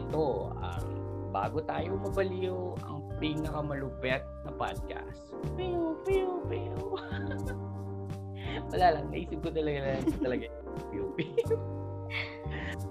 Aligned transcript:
ito, 0.00 0.50
um, 0.50 0.86
bago 1.30 1.62
tayo 1.64 1.94
mabaliw, 2.00 2.74
ang 2.88 3.06
pinakamalupet 3.20 4.24
na 4.48 4.50
podcast. 4.56 5.36
Piu, 5.54 5.94
piu, 6.02 6.42
piu. 6.48 6.78
Wala 8.74 8.86
lang, 8.98 9.04
naisip 9.12 9.38
ko 9.44 9.52
talaga 9.52 9.78
na 9.84 9.92
talaga 10.18 10.46
piu, 10.90 11.12
piu. 11.14 11.56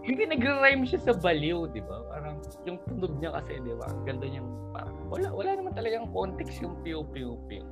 Hindi 0.06 0.24
nag-rhyme 0.26 0.88
siya 0.88 1.02
sa 1.04 1.14
baliw, 1.18 1.70
di 1.76 1.84
ba? 1.84 2.00
Parang 2.08 2.40
yung 2.64 2.80
tunog 2.88 3.14
niya 3.20 3.36
kasi, 3.36 3.60
di 3.60 3.76
ba? 3.76 3.92
Ang 3.92 4.04
ganda 4.08 4.26
niyang 4.26 4.50
parang 4.72 4.96
wala, 5.12 5.28
wala 5.34 5.52
naman 5.60 5.74
talagang 5.76 6.08
context 6.16 6.64
yung 6.64 6.80
piu, 6.86 7.04
piu, 7.12 7.36
piu. 7.52 7.66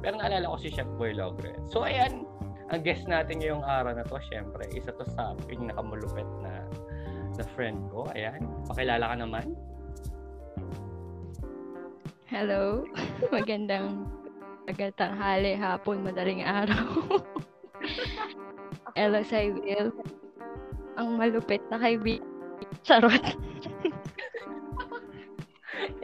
Pero 0.00 0.16
naalala 0.16 0.48
ko 0.54 0.56
si 0.62 0.72
Chef 0.72 0.88
Boy 0.96 1.12
Logre. 1.12 1.52
So, 1.68 1.84
ayan, 1.84 2.24
ang 2.72 2.80
guest 2.86 3.04
natin 3.04 3.42
ngayong 3.42 3.66
araw 3.66 3.92
na 3.98 4.06
to, 4.06 4.16
syempre, 4.32 4.64
isa 4.72 4.94
to 4.96 5.04
sa 5.12 5.36
pinakamalupet 5.44 6.24
na 6.40 6.64
na 7.38 7.44
friend 7.56 7.78
ko. 7.92 8.08
Ayan, 8.12 8.44
pakilala 8.68 9.12
ka 9.12 9.16
naman. 9.16 9.46
Hello. 12.28 12.84
Magandang 13.34 14.08
magandang 14.62 15.18
hali, 15.18 15.52
hapon, 15.58 16.06
madaling 16.06 16.46
araw. 16.46 16.86
Ella 19.00 19.24
Will. 19.28 19.90
Ang 20.96 21.08
malupit 21.16 21.60
na 21.72 21.80
kaibigan. 21.80 22.24
Charot. 22.86 23.20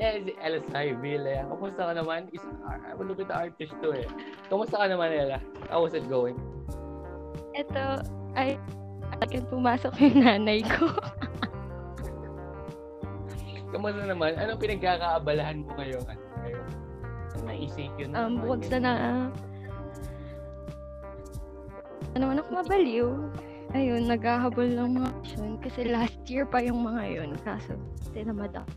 eh, 0.00 0.20
si 0.24 0.32
Ella 0.40 0.60
Saiville. 0.72 1.28
Eh. 1.28 1.42
Kamusta 1.44 1.90
ka 1.90 1.92
naman? 1.94 2.28
Is, 2.32 2.42
uh, 2.44 2.96
malupit 2.96 3.28
na 3.28 3.46
artist 3.46 3.74
to 3.80 3.92
eh. 3.94 4.06
Kamusta 4.48 4.80
ka 4.80 4.86
naman, 4.88 5.12
Ella? 5.12 5.38
How 5.68 5.84
was 5.84 5.94
it 5.94 6.06
going? 6.08 6.38
Ito, 7.54 8.02
ay, 8.38 8.56
akin 9.22 9.42
pumasok 9.50 9.94
yung 9.98 10.18
nanay 10.22 10.62
ko. 10.62 10.90
Kamusta 13.72 14.02
naman? 14.08 14.32
Anong 14.40 14.60
pinagkakaabalahan 14.60 15.60
mo 15.62 15.76
ngayon? 15.76 16.02
Ano? 16.08 16.22
Ano 17.36 17.42
naisip 17.44 17.92
yun? 18.00 18.10
Um, 18.16 18.40
bukod 18.40 18.64
sa 18.64 18.80
na, 18.80 18.92
uh, 18.96 19.26
ano 22.16 22.24
man 22.32 22.40
ako 22.40 22.48
mabaliw. 22.64 23.08
Ayun, 23.76 24.08
naghahabol 24.08 24.64
ng 24.64 24.96
mga 24.96 25.10
mission 25.20 25.50
kasi 25.60 25.84
last 25.84 26.16
year 26.24 26.48
pa 26.48 26.64
yung 26.64 26.80
mga 26.80 27.02
yun. 27.20 27.30
Kaso, 27.44 27.76
tinamad 28.16 28.56
ako. 28.56 28.72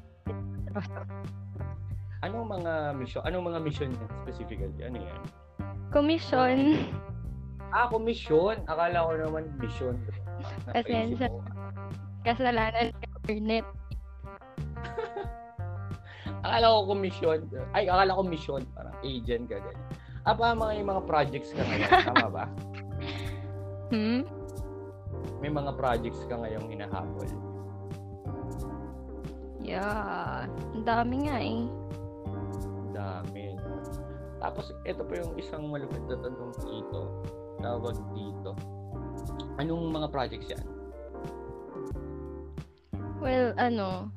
Anong 2.21 2.47
mga 2.59 2.73
mission? 2.99 3.21
Anong 3.23 3.45
mga 3.47 3.59
mission 3.63 3.89
yan 3.89 4.11
specifically? 4.27 4.83
Ano 4.83 4.99
yan? 4.99 5.19
Commission. 5.95 6.85
Ah, 7.71 7.87
commission. 7.87 8.59
Akala 8.67 9.07
ko 9.07 9.11
naman 9.15 9.43
mission. 9.57 9.95
Pasensya. 10.69 11.27
Kasalanan 12.21 12.93
internet. 12.93 13.65
akala 16.45 16.65
ko 16.73 16.79
commission. 16.93 17.39
Ay, 17.73 17.89
akala 17.89 18.17
ko 18.17 18.23
mission. 18.25 18.61
Parang 18.73 18.95
agent 19.01 19.45
ka 19.49 19.57
ganyan. 19.57 19.87
Ah, 20.21 20.37
pa 20.37 20.53
mga 20.53 20.85
mga 20.85 21.03
projects 21.09 21.49
ka 21.53 21.65
ngayon. 21.65 21.89
Tama 22.13 22.27
ba? 22.29 22.45
Hmm? 23.89 24.21
May 25.41 25.49
mga 25.49 25.73
projects 25.73 26.21
ka 26.29 26.37
ngayong 26.37 26.69
hinahabol. 26.69 27.29
Yeah. 29.65 30.45
Ang 30.77 30.85
dami 30.85 31.15
nga 31.25 31.37
eh. 31.41 31.65
Dami. 32.93 33.57
Tapos, 34.41 34.73
ito 34.85 35.01
pa 35.05 35.13
yung 35.21 35.37
isang 35.37 35.69
malupit 35.69 36.01
na 36.09 36.17
tanong 36.17 36.53
dito. 36.65 37.01
Tawag 37.61 37.97
dito. 38.17 38.57
Anong 39.61 39.93
mga 39.93 40.07
projects 40.09 40.49
yan? 40.49 40.65
Well, 43.21 43.53
ano, 43.61 44.09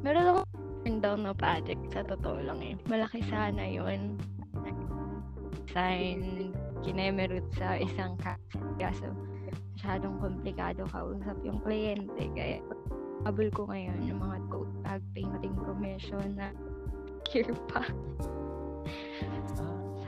meron 0.00 0.32
akong 0.32 0.48
turn 0.80 0.96
down 1.04 1.20
na 1.28 1.36
project 1.36 1.82
sa 1.92 2.00
totoo 2.00 2.40
lang 2.40 2.64
eh. 2.64 2.74
Malaki 2.88 3.20
sana 3.28 3.68
yun. 3.68 4.16
Sign, 5.76 6.48
kinemerut 6.80 7.44
sa 7.52 7.76
isang 7.76 8.16
kasi. 8.16 8.56
Kaso, 8.80 9.12
masyadong 9.76 10.16
komplikado 10.24 10.88
kausap 10.88 11.36
yung 11.44 11.60
kliyente. 11.60 12.32
Kaya, 12.32 12.64
habol 13.28 13.52
ko 13.52 13.68
ngayon 13.68 14.08
yung 14.08 14.24
mga 14.24 14.40
tote 14.48 14.72
bag 14.80 15.04
painting 15.12 15.56
commission 15.68 16.40
na 16.40 16.48
year 17.28 17.52
pa. 17.68 17.84
Sa 19.52 19.64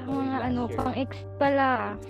Oh, 0.09 0.25
mga 0.25 0.39
ano, 0.41 0.65
pang 0.73 0.97
ex 0.97 1.21
pala. 1.37 2.01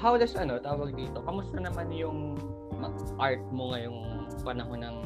How 0.00 0.16
does, 0.16 0.32
ano, 0.32 0.56
tawag 0.56 0.96
dito, 0.96 1.20
kamusta 1.20 1.60
naman 1.60 1.92
yung 1.92 2.40
art 3.20 3.44
mo 3.52 3.76
ngayong 3.76 4.00
panahon 4.40 4.80
ng, 4.80 4.96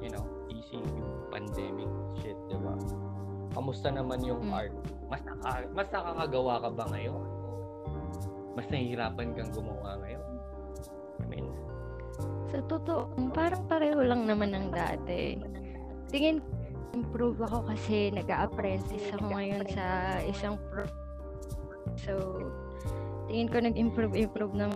you 0.00 0.08
know, 0.08 0.24
ECQ, 0.48 0.96
pandemic, 1.28 1.90
shit, 2.24 2.32
di 2.48 2.56
ba? 2.56 2.72
Kamusta 3.52 3.92
naman 3.92 4.24
yung 4.24 4.48
Mm. 4.48 4.56
art? 4.56 4.72
Mas, 5.12 5.20
naka, 5.28 5.68
mas 5.76 5.88
nakakagawa 5.92 6.64
ka 6.64 6.68
ba 6.72 6.84
ngayon? 6.96 7.24
Mas 8.56 8.66
nahihirapan 8.72 9.36
kang 9.36 9.52
gumawa 9.52 10.00
ngayon? 10.00 10.24
I 11.20 11.26
mean, 11.28 11.46
Sa 12.48 12.64
totoo, 12.64 13.12
parang 13.36 13.68
pareho 13.68 14.00
lang 14.00 14.24
naman 14.24 14.56
ng 14.56 14.72
dati. 14.72 15.36
Tingin 16.08 16.40
improve 16.96 17.44
ako 17.44 17.68
kasi 17.68 18.08
nag-a-apprentice 18.08 19.12
ako 19.12 19.36
ngayon 19.36 19.62
sa 19.68 20.16
isang 20.24 20.56
pro. 20.72 20.88
So, 22.00 22.40
tingin 23.28 23.48
ko 23.52 23.60
nag-improve 23.60 24.16
improve 24.16 24.56
ng 24.56 24.72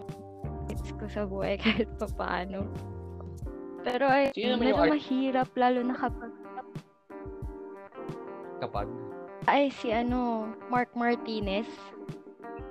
skills 0.69 0.89
ko 1.01 1.05
sa 1.09 1.23
buhay 1.25 1.57
kahit 1.65 1.89
pa 1.97 2.07
paano. 2.13 2.69
Pero 3.83 4.07
ay, 4.07 4.31
yung 4.39 4.63
medyo 4.63 4.79
art- 4.79 4.95
mahirap 4.95 5.51
lalo 5.59 5.81
na 5.83 5.97
kapag 5.99 6.31
kapag, 8.63 8.87
ay 9.51 9.75
si 9.75 9.91
ano, 9.91 10.47
Mark 10.71 10.95
Martinez. 10.95 11.67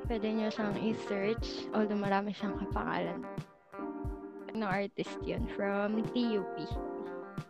Pwede 0.08 0.28
nyo 0.32 0.48
siyang 0.52 0.76
i-search. 0.80 1.72
Although 1.76 2.00
marami 2.00 2.32
siyang 2.36 2.56
kapangalan. 2.60 3.24
Ano 4.52 4.68
artist 4.68 5.16
yun? 5.24 5.48
From 5.56 6.04
TUP. 6.12 6.56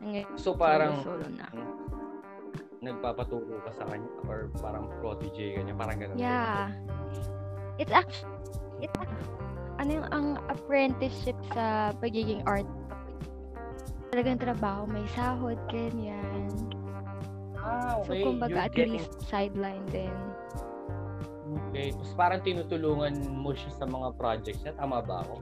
Ngayon, 0.02 0.30
so 0.38 0.53
parang, 0.58 1.02
solo 1.06 1.25
na. 1.30 1.50
nagpapaturo 2.81 3.62
ka 3.66 3.72
sa 3.78 3.86
kanya 3.86 4.09
or 4.25 4.50
parang 4.58 4.90
protege 5.02 5.53
ka 5.58 5.62
niya, 5.62 5.75
parang 5.78 5.97
ganun. 6.02 6.18
Yeah. 6.18 6.74
It's 7.78 7.92
actually, 7.92 8.36
it's 8.82 8.98
ano 9.80 9.90
yung 9.98 10.08
ang 10.12 10.28
apprenticeship 10.48 11.38
sa 11.52 11.96
pagiging 11.98 12.44
art. 12.46 12.68
Talagang 14.12 14.38
trabaho, 14.38 14.86
may 14.86 15.08
sahod, 15.12 15.58
ganyan. 15.72 16.52
Ah, 17.56 18.02
So, 18.04 18.12
okay. 18.12 18.26
kumbaga, 18.26 18.52
You're 18.52 18.66
at 18.68 18.74
getting 18.76 19.00
least 19.00 19.14
sideline 19.26 19.86
din. 19.90 20.12
Okay. 21.72 21.91
Tapos 21.91 22.12
parang 22.16 22.40
tinutulungan 22.41 23.16
mo 23.32 23.52
siya 23.52 23.72
sa 23.73 23.85
mga 23.88 24.16
projects 24.16 24.62
niya. 24.64 24.76
Tama 24.76 25.00
ba 25.02 25.23
ako? 25.23 25.40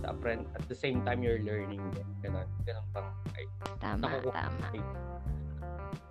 Sa 0.00 0.12
friend, 0.18 0.44
at 0.52 0.64
the 0.66 0.76
same 0.76 1.00
time 1.04 1.20
you're 1.22 1.40
learning 1.40 1.80
din. 1.92 2.08
Ganun. 2.22 2.48
Ganun 2.64 2.86
pang, 2.90 3.08
ay, 3.36 3.44
Tama, 3.78 4.02
nakukuha. 4.02 4.42
tama. 4.48 4.66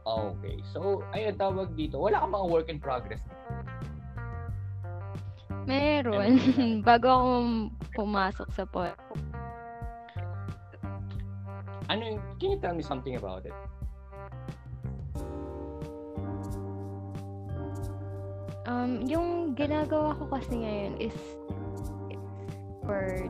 Okay. 0.05 0.55
So, 0.69 1.01
ayun, 1.11 1.33
tawag 1.35 1.73
dito. 1.73 1.97
Wala 1.97 2.21
ka 2.21 2.27
mga 2.29 2.45
work 2.47 2.67
in 2.69 2.77
progress. 2.77 3.21
Meron. 5.65 6.37
Bago 6.87 7.07
ako 7.09 7.29
pumasok 7.97 8.49
sa 8.53 8.63
po. 8.69 8.85
Ano 11.89 12.01
yung, 12.01 12.19
can 12.41 12.49
you 12.53 12.59
tell 12.61 12.73
me 12.73 12.81
something 12.81 13.17
about 13.17 13.45
it? 13.45 13.53
Um, 18.65 19.05
yung 19.05 19.53
ginagawa 19.53 20.17
ko 20.17 20.25
kasi 20.25 20.65
ngayon 20.65 20.97
is 20.97 21.17
for 22.81 23.29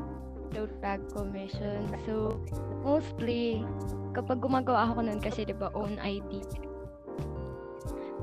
tote 0.56 0.72
bag 0.80 1.04
commission. 1.12 1.92
So, 2.08 2.40
mostly, 2.80 3.68
kapag 4.16 4.40
gumagawa 4.40 4.88
ako 4.88 5.04
nun 5.04 5.20
kasi, 5.20 5.44
di 5.44 5.52
ba, 5.52 5.68
own 5.76 6.00
ID. 6.00 6.40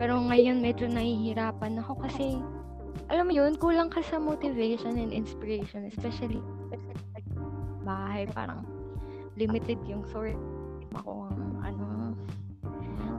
Pero 0.01 0.17
ngayon, 0.25 0.65
medyo 0.65 0.89
nahihirapan 0.89 1.85
ako 1.85 2.01
kasi, 2.01 2.41
alam 3.13 3.29
mo 3.29 3.33
yun, 3.33 3.57
kulang 3.61 3.93
ka 3.93 4.01
sa 4.01 4.17
motivation 4.17 4.97
and 4.97 5.13
inspiration, 5.13 5.85
especially 5.89 6.41
bahay, 7.83 8.25
parang 8.31 8.63
limited 9.37 9.79
yung 9.85 10.07
source. 10.09 10.39
Ako, 10.97 11.29
ano, 11.65 12.15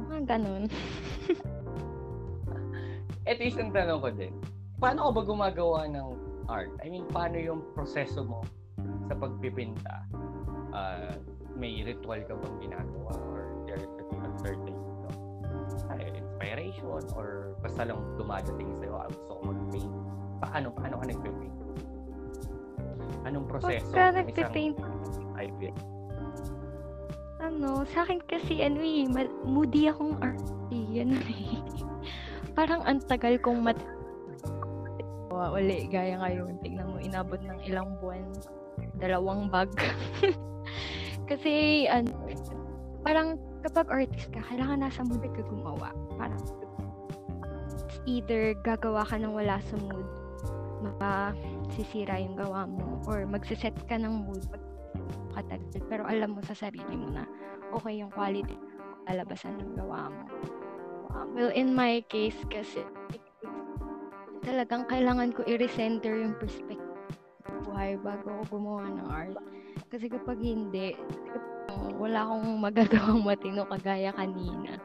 mga 0.10 0.30
ganun. 0.30 0.70
Ito 3.30 3.42
isang 3.44 3.72
tanong 3.72 4.00
ko 4.04 4.10
din. 4.12 4.34
Paano 4.80 5.10
ka 5.10 5.12
ba 5.16 5.22
gumagawa 5.24 5.80
ng 5.88 6.08
art? 6.52 6.72
I 6.84 6.92
mean, 6.92 7.08
paano 7.12 7.40
yung 7.40 7.62
proseso 7.74 8.24
mo 8.24 8.44
sa 9.08 9.16
pagpipinta? 9.16 10.06
Ah, 10.74 11.16
may 11.54 11.86
ritual 11.86 12.20
ka 12.26 12.34
bang 12.34 12.58
ginagawa 12.68 13.14
or 13.30 13.46
there's 13.70 13.86
a 13.86 14.30
certain, 14.42 14.74
know, 14.74 15.14
ay, 15.94 16.23
inspiration 16.44 17.04
or 17.16 17.56
basta 17.64 17.88
lang 17.88 18.00
dumadating 18.20 18.72
sa'yo, 18.84 18.94
ah, 19.00 19.08
gusto 19.08 19.32
ko 19.32 19.42
mag-paint? 19.48 19.96
Paano, 20.44 20.68
paano 20.76 20.96
ka 21.00 21.06
nagpe-paint? 21.08 21.58
Anong 23.24 23.46
proseso 23.48 23.88
Pagka 23.96 24.20
nagpe-paint, 24.20 24.78
isang 25.08 25.32
idea? 25.40 25.74
ano, 27.44 27.84
sa 27.92 28.08
akin 28.08 28.24
kasi, 28.24 28.64
ano 28.64 28.80
eh, 28.80 29.04
ma- 29.12 29.36
moody 29.44 29.92
akong 29.92 30.16
arty. 30.24 31.04
Ano 31.04 31.16
eh. 31.28 31.60
Parang 32.58 32.82
ang 32.88 33.04
tagal 33.04 33.36
kong 33.44 33.68
mat... 33.68 33.80
Wow, 35.28 35.60
uli, 35.60 35.90
gaya 35.92 36.18
ngayon. 36.24 36.62
Tingnan 36.64 36.88
mo, 36.88 36.98
inabot 37.04 37.42
ng 37.42 37.60
ilang 37.68 38.00
buwan. 38.00 38.24
Dalawang 38.96 39.52
bag. 39.52 39.70
kasi, 41.30 41.84
ano, 41.92 42.16
parang 43.04 43.36
kapag 43.64 43.88
artist 43.92 44.32
ka, 44.32 44.42
kailangan 44.48 44.88
nasa 44.88 45.04
mood 45.04 45.24
ka 45.24 45.44
gumawa. 45.48 45.92
Parang, 46.16 46.44
it's 47.84 48.00
either 48.08 48.56
gagawa 48.64 49.04
ka 49.08 49.20
ng 49.20 49.32
wala 49.32 49.60
sa 49.60 49.76
mood, 49.80 50.08
makasisira 50.84 52.20
yung 52.24 52.36
gawa 52.40 52.68
mo, 52.68 53.04
or 53.08 53.28
magsiset 53.28 53.76
ka 53.88 53.96
ng 54.00 54.28
mood 54.28 54.44
katagal. 55.36 55.84
Pero 55.92 56.04
alam 56.08 56.36
mo 56.38 56.42
sa 56.46 56.56
sarili 56.56 56.96
mo 56.96 57.12
na 57.12 57.28
okay 57.76 58.00
yung 58.00 58.12
quality 58.14 58.56
lalabasan 59.10 59.60
ng 59.60 59.76
gawa 59.76 60.08
mo. 60.08 60.26
Um, 61.14 61.28
well, 61.38 61.52
in 61.54 61.76
my 61.76 62.02
case 62.10 62.38
kasi, 62.50 62.82
talagang 64.42 64.88
kailangan 64.88 65.36
ko 65.36 65.46
i-recenter 65.46 66.16
yung 66.24 66.36
perspective 66.40 66.82
buhay 67.64 67.96
bago 68.00 68.44
ako 68.44 68.60
gumawa 68.60 68.86
ng 68.92 69.08
art. 69.08 69.36
Kasi 69.90 70.12
kapag 70.12 70.38
hindi, 70.42 70.94
wala 72.00 72.20
akong 72.28 72.48
magagawang 72.66 73.22
matino 73.24 73.68
kagaya 73.68 74.12
kanina. 74.16 74.80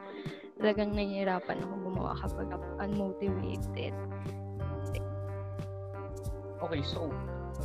Talagang 0.59 0.91
nahihirapan 0.91 1.63
ako 1.63 1.73
gumawa 1.87 2.13
kapag 2.19 2.51
unmotivated. 2.83 3.95
Okay, 6.59 6.83
so 6.83 7.07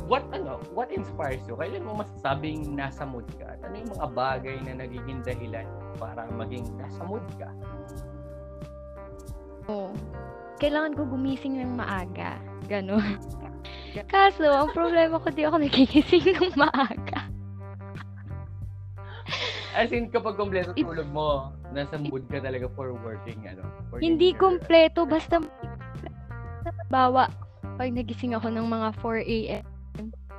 what 0.07 0.23
ano, 0.31 0.63
what 0.71 0.87
inspires 0.87 1.43
you? 1.43 1.59
Kailan 1.59 1.83
mo 1.83 1.99
masasabing 1.99 2.71
nasa 2.71 3.03
mood 3.03 3.27
ka? 3.35 3.59
At 3.59 3.67
ano 3.67 3.75
yung 3.83 3.91
mga 3.91 4.07
bagay 4.15 4.55
na 4.63 4.73
nagiging 4.87 5.19
dahilan 5.27 5.67
para 5.99 6.23
maging 6.31 6.63
nasa 6.79 7.03
mood 7.03 7.25
ka? 7.35 7.51
Oo. 9.67 9.91
Kailangan 10.55 10.95
ko 10.95 11.03
gumising 11.03 11.59
ng 11.59 11.75
maaga. 11.75 12.39
Ganon. 12.71 13.19
Kaso, 14.11 14.47
ang 14.47 14.71
problema 14.71 15.19
ko, 15.19 15.27
di 15.31 15.43
ako 15.43 15.59
nagigising 15.59 16.35
ng 16.35 16.55
maaga. 16.55 17.34
As 19.75 19.91
in, 19.91 20.07
kapag 20.07 20.39
kompleto 20.39 20.71
tulog 20.71 21.11
mo, 21.11 21.51
nasa 21.75 21.99
mood 21.99 22.23
ka 22.31 22.39
talaga 22.39 22.71
for 22.73 22.95
working, 23.03 23.43
ano? 23.43 23.67
for 23.91 23.99
Hindi 23.99 24.31
your- 24.31 24.39
kompleto, 24.39 25.03
basta 25.03 25.43
bawa, 26.87 27.27
pag 27.75 27.91
nagising 27.91 28.31
ako 28.33 28.47
ng 28.49 28.65
mga 28.65 28.89
4 29.03 29.19
a.m., 29.21 29.63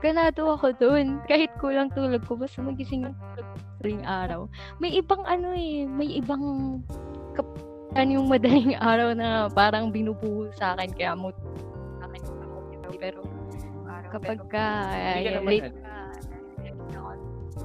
ganado 0.01 0.57
ako 0.57 0.73
dun. 0.77 1.21
Kahit 1.29 1.53
kulang 1.61 1.93
tulog 1.93 2.25
ko, 2.25 2.41
basta 2.41 2.65
magising 2.65 3.05
ako 3.05 3.17
madaling 3.77 4.03
araw. 4.03 4.41
May 4.81 4.97
ibang 4.97 5.23
ano 5.23 5.53
eh, 5.53 5.85
may 5.85 6.17
ibang 6.17 6.45
kap- 7.37 7.61
yan 7.95 8.17
yung 8.17 8.27
madaling 8.29 8.73
araw 8.93 9.13
na 9.13 9.53
parang 9.53 9.93
binubuo 9.93 10.49
sa 10.57 10.73
akin, 10.75 10.91
kaya 10.97 11.13
mo 11.13 11.31
sa 12.01 12.09
akin. 12.09 12.21
Pero 12.97 13.21
kapag 14.09 14.41
ka 14.49 14.65
ka 14.89 14.97
eh, 15.21 15.39
late 15.45 15.69
ano. 15.69 15.81
ka, 15.85 15.95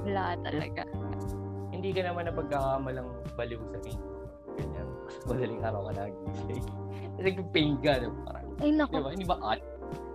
wala 0.04 0.24
talaga. 0.42 0.82
Hindi 1.82 1.98
ka 1.98 2.06
naman 2.06 2.30
na 2.30 2.32
pagkakamalang 2.38 3.10
baliw 3.34 3.58
sa 3.74 3.78
king. 3.82 3.98
Ganyan. 4.54 4.86
Madaling 5.26 5.62
araw 5.66 5.90
ka 5.90 5.92
nagising. 5.98 6.66
Nag-pain 7.26 7.74
ka. 7.82 7.92
No? 8.06 8.14
Parang, 8.22 8.46
Ay 8.62 8.70
naku, 8.70 9.02
ba? 9.02 9.10
Hindi 9.10 9.26
ba 9.26 9.36
odd? 9.42 9.60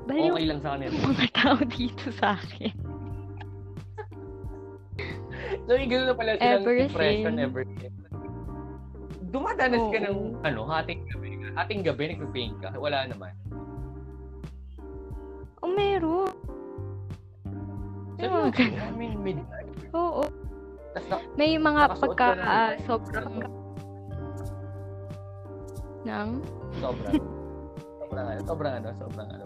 baliw 0.07 0.31
Okay 0.31 0.47
lang 0.47 0.59
sa 0.63 0.79
kanila. 0.79 0.95
mga 1.11 1.27
tao 1.35 1.59
dito 1.67 2.07
sa 2.15 2.39
akin. 2.39 2.71
So, 5.67 5.75
yung 5.75 5.91
gano'n 5.91 6.07
na 6.07 6.15
pala 6.15 6.31
silang 6.39 6.63
Ever 6.63 6.75
impression 6.79 7.33
since. 7.35 7.43
ever 7.43 7.63
since. 7.83 7.99
Dumadanas 9.27 9.85
ka 9.91 9.99
ng, 10.07 10.15
Oo. 10.15 10.47
ano, 10.47 10.61
hating 10.71 11.03
gabi. 11.11 11.27
Hating 11.51 11.81
gabi, 11.83 12.03
nagpe-paint 12.15 12.55
ka. 12.63 12.71
Wala 12.79 13.03
naman. 13.11 13.35
Oh, 15.59 15.67
meron. 15.75 16.31
Seryoso? 18.15 18.55
ganun. 18.55 18.79
I 18.79 18.91
mean, 18.95 19.19
midnight. 19.19 19.67
Oo. 19.91 20.23
Tas 20.23 20.31
na, 20.31 20.37
May 21.39 21.55
mga 21.57 21.97
pagka 21.97 22.15
ka 22.15 22.39
na 22.39 22.45
ah, 22.45 22.71
sobrang 22.85 23.31
ng 26.07 26.29
sobrang, 26.79 27.13
sobrang 28.07 28.25
ano, 28.25 28.41
sobrang 28.47 28.73
ano, 28.73 28.89
sobrang 28.95 29.29
ano. 29.35 29.45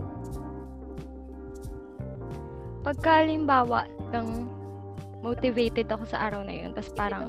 pagka 2.81 3.21
halimbawa 3.21 3.85
ng 4.09 4.27
motivated 5.21 5.85
ako 5.93 6.03
sa 6.09 6.29
araw 6.29 6.41
na 6.41 6.53
yun, 6.53 6.73
tapos 6.73 6.91
parang 6.97 7.25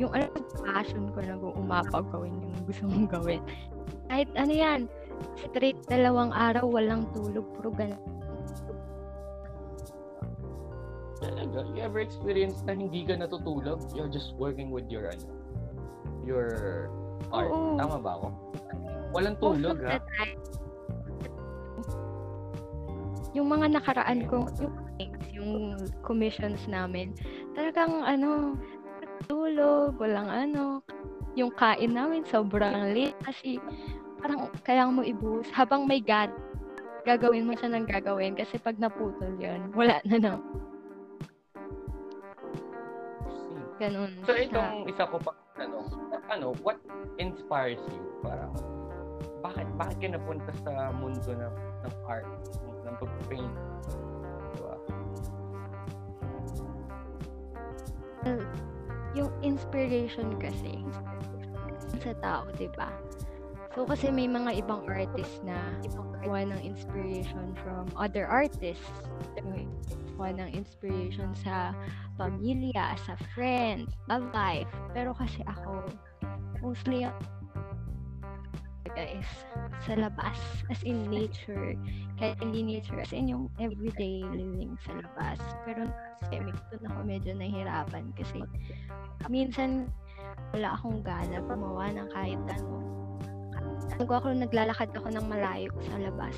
yung 0.00 0.12
ano, 0.16 0.32
passion 0.64 1.12
ko 1.12 1.20
na 1.20 1.36
umapag 1.36 2.08
gawin 2.08 2.32
yung 2.40 2.64
gusto 2.64 2.84
mong 2.88 3.08
gawin. 3.12 3.42
Kahit 4.08 4.28
ano 4.32 4.52
yan, 4.52 4.80
straight 5.44 5.76
dalawang 5.92 6.32
araw, 6.32 6.64
walang 6.64 7.04
tulog, 7.12 7.44
puro 7.56 7.68
ganun. 7.72 8.00
Talaga, 11.24 11.64
you 11.72 11.80
ever 11.80 12.04
experience 12.04 12.60
na 12.68 12.76
hindi 12.76 13.08
ka 13.08 13.16
natutulog? 13.16 13.80
You're 13.96 14.12
just 14.12 14.36
working 14.36 14.68
with 14.68 14.92
your, 14.92 15.08
ano, 15.08 15.24
your 16.28 16.48
art. 17.32 17.48
Oo. 17.48 17.80
Tama 17.80 17.96
ba 18.04 18.10
ako? 18.20 18.28
Walang 19.16 19.36
tulog, 19.40 19.80
ha? 19.88 19.96
yung 23.34 23.50
mga 23.50 23.66
nakaraan 23.82 24.30
ko, 24.30 24.46
yung, 24.62 24.74
yung 25.34 25.52
commissions 26.06 26.62
namin, 26.70 27.10
talagang 27.58 28.06
ano, 28.06 28.54
tulog, 29.26 29.98
walang 29.98 30.30
ano, 30.30 30.84
yung 31.34 31.50
kain 31.58 31.90
namin 31.90 32.22
sobrang 32.30 32.94
late 32.94 33.18
kasi 33.26 33.58
parang 34.22 34.48
kailangan 34.62 34.94
mo 34.94 35.02
ibuhos 35.02 35.50
habang 35.50 35.84
may 35.84 35.98
gad 35.98 36.30
gagawin 37.04 37.44
mo 37.44 37.52
siya 37.52 37.74
ng 37.74 37.84
gagawin 37.84 38.32
kasi 38.32 38.56
pag 38.56 38.80
naputol 38.80 39.34
yun, 39.36 39.68
wala 39.76 40.00
na 40.08 40.16
na. 40.16 40.32
Ganun. 43.82 44.10
So, 44.22 44.32
itong 44.38 44.86
isa 44.86 45.04
ko 45.10 45.18
pa, 45.18 45.34
ano, 45.58 45.86
ano, 46.30 46.46
what 46.62 46.78
inspires 47.18 47.82
you? 47.90 48.02
Parang, 48.22 48.54
bakit, 49.42 49.66
bakit 49.74 49.96
ka 49.98 50.08
napunta 50.14 50.52
sa 50.62 50.94
mundo 50.94 51.30
ng, 51.30 51.54
ng 51.82 51.94
art, 52.06 52.28
ng, 52.86 52.94
pag-paint? 52.96 53.54
Diba? 54.54 54.74
yung 59.14 59.30
inspiration 59.46 60.34
kasi 60.42 60.82
sa 62.02 62.12
tao, 62.18 62.42
'di 62.58 62.68
ba? 62.74 62.90
So 63.74 63.82
kasi 63.82 64.06
may 64.14 64.30
mga 64.30 64.62
ibang 64.62 64.86
artists 64.86 65.42
na 65.42 65.58
kuha 66.22 66.46
ng 66.46 66.62
inspiration 66.62 67.58
from 67.66 67.90
other 67.98 68.22
artists. 68.24 68.86
Kuha 70.14 70.30
ng 70.30 70.54
inspiration 70.54 71.34
sa 71.42 71.74
pamilya, 72.14 72.94
sa 73.02 73.18
friends, 73.34 73.90
love 74.06 74.30
life. 74.30 74.70
Pero 74.94 75.10
kasi 75.18 75.42
ako, 75.50 75.90
mostly 76.62 77.02
is 78.94 79.26
sa 79.82 79.98
labas, 79.98 80.38
as 80.70 80.78
in 80.86 81.10
nature. 81.10 81.74
Kahit 82.14 82.38
hindi 82.38 82.78
nature, 82.78 83.02
as 83.02 83.10
in 83.10 83.26
yung 83.26 83.50
everyday 83.58 84.22
living 84.22 84.78
sa 84.86 84.94
labas. 85.02 85.42
Pero 85.66 85.90
pandemic, 86.22 86.54
doon 86.70 86.84
ako 86.86 86.98
medyo 87.02 87.30
nahihirapan 87.34 88.04
kasi 88.14 88.38
minsan 89.26 89.90
wala 90.54 90.78
akong 90.78 91.02
gana 91.02 91.42
gumawa 91.42 91.90
ng 91.90 92.08
kahit 92.14 92.38
ano. 92.54 93.03
Nag 93.94 94.10
ako 94.10 94.26
naglalakad 94.34 94.90
ako 94.96 95.08
ng 95.12 95.26
malayo 95.28 95.70
sa 95.86 96.00
labas. 96.00 96.34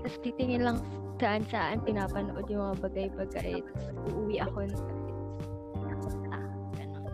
Tapos 0.00 0.16
titingin 0.24 0.64
lang 0.64 0.78
saan 1.20 1.44
saan 1.52 1.84
pinapanood 1.84 2.48
yung 2.48 2.72
mga 2.72 2.76
bagay-bagay. 2.88 3.60
Tapos 3.60 3.86
uuwi 4.08 4.36
ako 4.40 4.58
ng 4.64 4.84
ah, 6.32 6.48
ganun. 6.78 7.04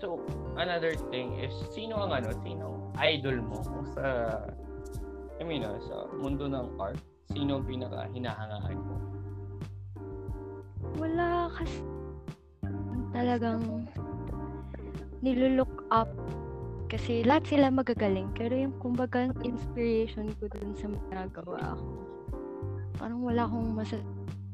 So, 0.00 0.22
another 0.56 0.96
thing 1.12 1.36
is, 1.36 1.52
sino 1.76 2.00
ang 2.00 2.16
ano, 2.16 2.32
sino 2.40 2.88
idol 2.96 3.44
mo 3.44 3.60
sa, 3.92 4.04
I 5.36 5.44
mean, 5.44 5.68
ah, 5.68 5.76
sa 5.84 6.08
mundo 6.16 6.48
ng 6.48 6.80
art? 6.80 6.96
Sino 7.28 7.60
ang 7.60 7.68
pinaka 7.68 8.08
hinahangaan 8.16 8.80
mo? 8.80 8.96
Wala 10.96 11.52
kasi 11.52 11.84
talagang 13.12 13.84
nilulook 15.20 15.84
up 15.92 16.08
kasi 16.88 17.20
lahat 17.22 17.44
sila 17.46 17.68
magagaling 17.68 18.32
pero 18.32 18.56
yung 18.56 18.74
kumbaga 18.80 19.28
inspiration 19.44 20.32
ko 20.40 20.48
dun 20.48 20.72
sa 20.74 20.88
mga 20.88 21.28
nagawa 21.28 21.76
ko 21.76 21.88
parang 22.98 23.20
wala 23.22 23.44
akong 23.44 23.70
masa 23.76 23.96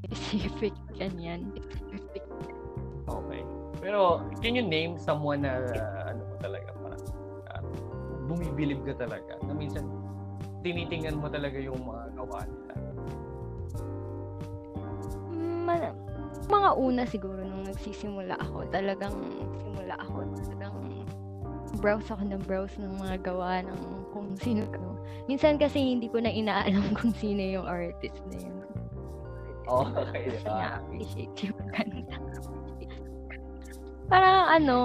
specific 0.04 0.74
ganyan 1.00 1.48
Okay. 3.04 3.42
Pero, 3.84 4.24
can 4.40 4.56
you 4.56 4.64
name 4.64 4.96
someone 4.96 5.44
na, 5.44 5.60
uh, 5.60 6.08
ano 6.08 6.24
mo 6.24 6.34
talaga, 6.40 6.72
parang, 6.80 7.02
uh, 7.52 7.62
bumibilib 8.24 8.80
ka 8.88 8.96
talaga. 8.96 9.36
Na 9.44 9.52
minsan, 9.52 9.84
tinitingnan 10.64 11.20
mo 11.20 11.28
talaga 11.28 11.60
yung 11.60 11.84
mga 11.84 12.04
gawa 12.16 12.38
nila. 12.48 12.72
Ma- 15.68 15.96
mga 16.44 16.70
una 16.76 17.02
siguro 17.04 17.40
nung 17.44 17.68
nagsisimula 17.68 18.40
ako, 18.40 18.68
talagang 18.72 19.16
simula 19.60 19.96
ako, 20.00 20.24
browse 21.84 22.08
ako 22.08 22.24
ng 22.24 22.42
browse 22.48 22.72
ng 22.80 22.96
mga 22.96 23.16
gawa 23.28 23.60
ng 23.60 23.80
kung 24.16 24.32
sino 24.40 24.64
ko. 24.72 24.96
Minsan 25.28 25.60
kasi 25.60 25.92
hindi 25.92 26.08
ko 26.08 26.16
na 26.24 26.32
inaalam 26.32 26.80
kung 26.98 27.12
sino 27.12 27.44
yung 27.44 27.68
artist 27.68 28.24
na 28.32 28.40
yun. 28.40 28.56
Oh, 29.68 29.84
okay. 29.92 30.32
Kasi 30.32 30.48
Ah, 30.48 30.80
na-appreciate 30.80 31.36
yung 31.44 31.60
ganda. 31.68 32.16
Parang 34.08 34.48
ano, 34.48 34.76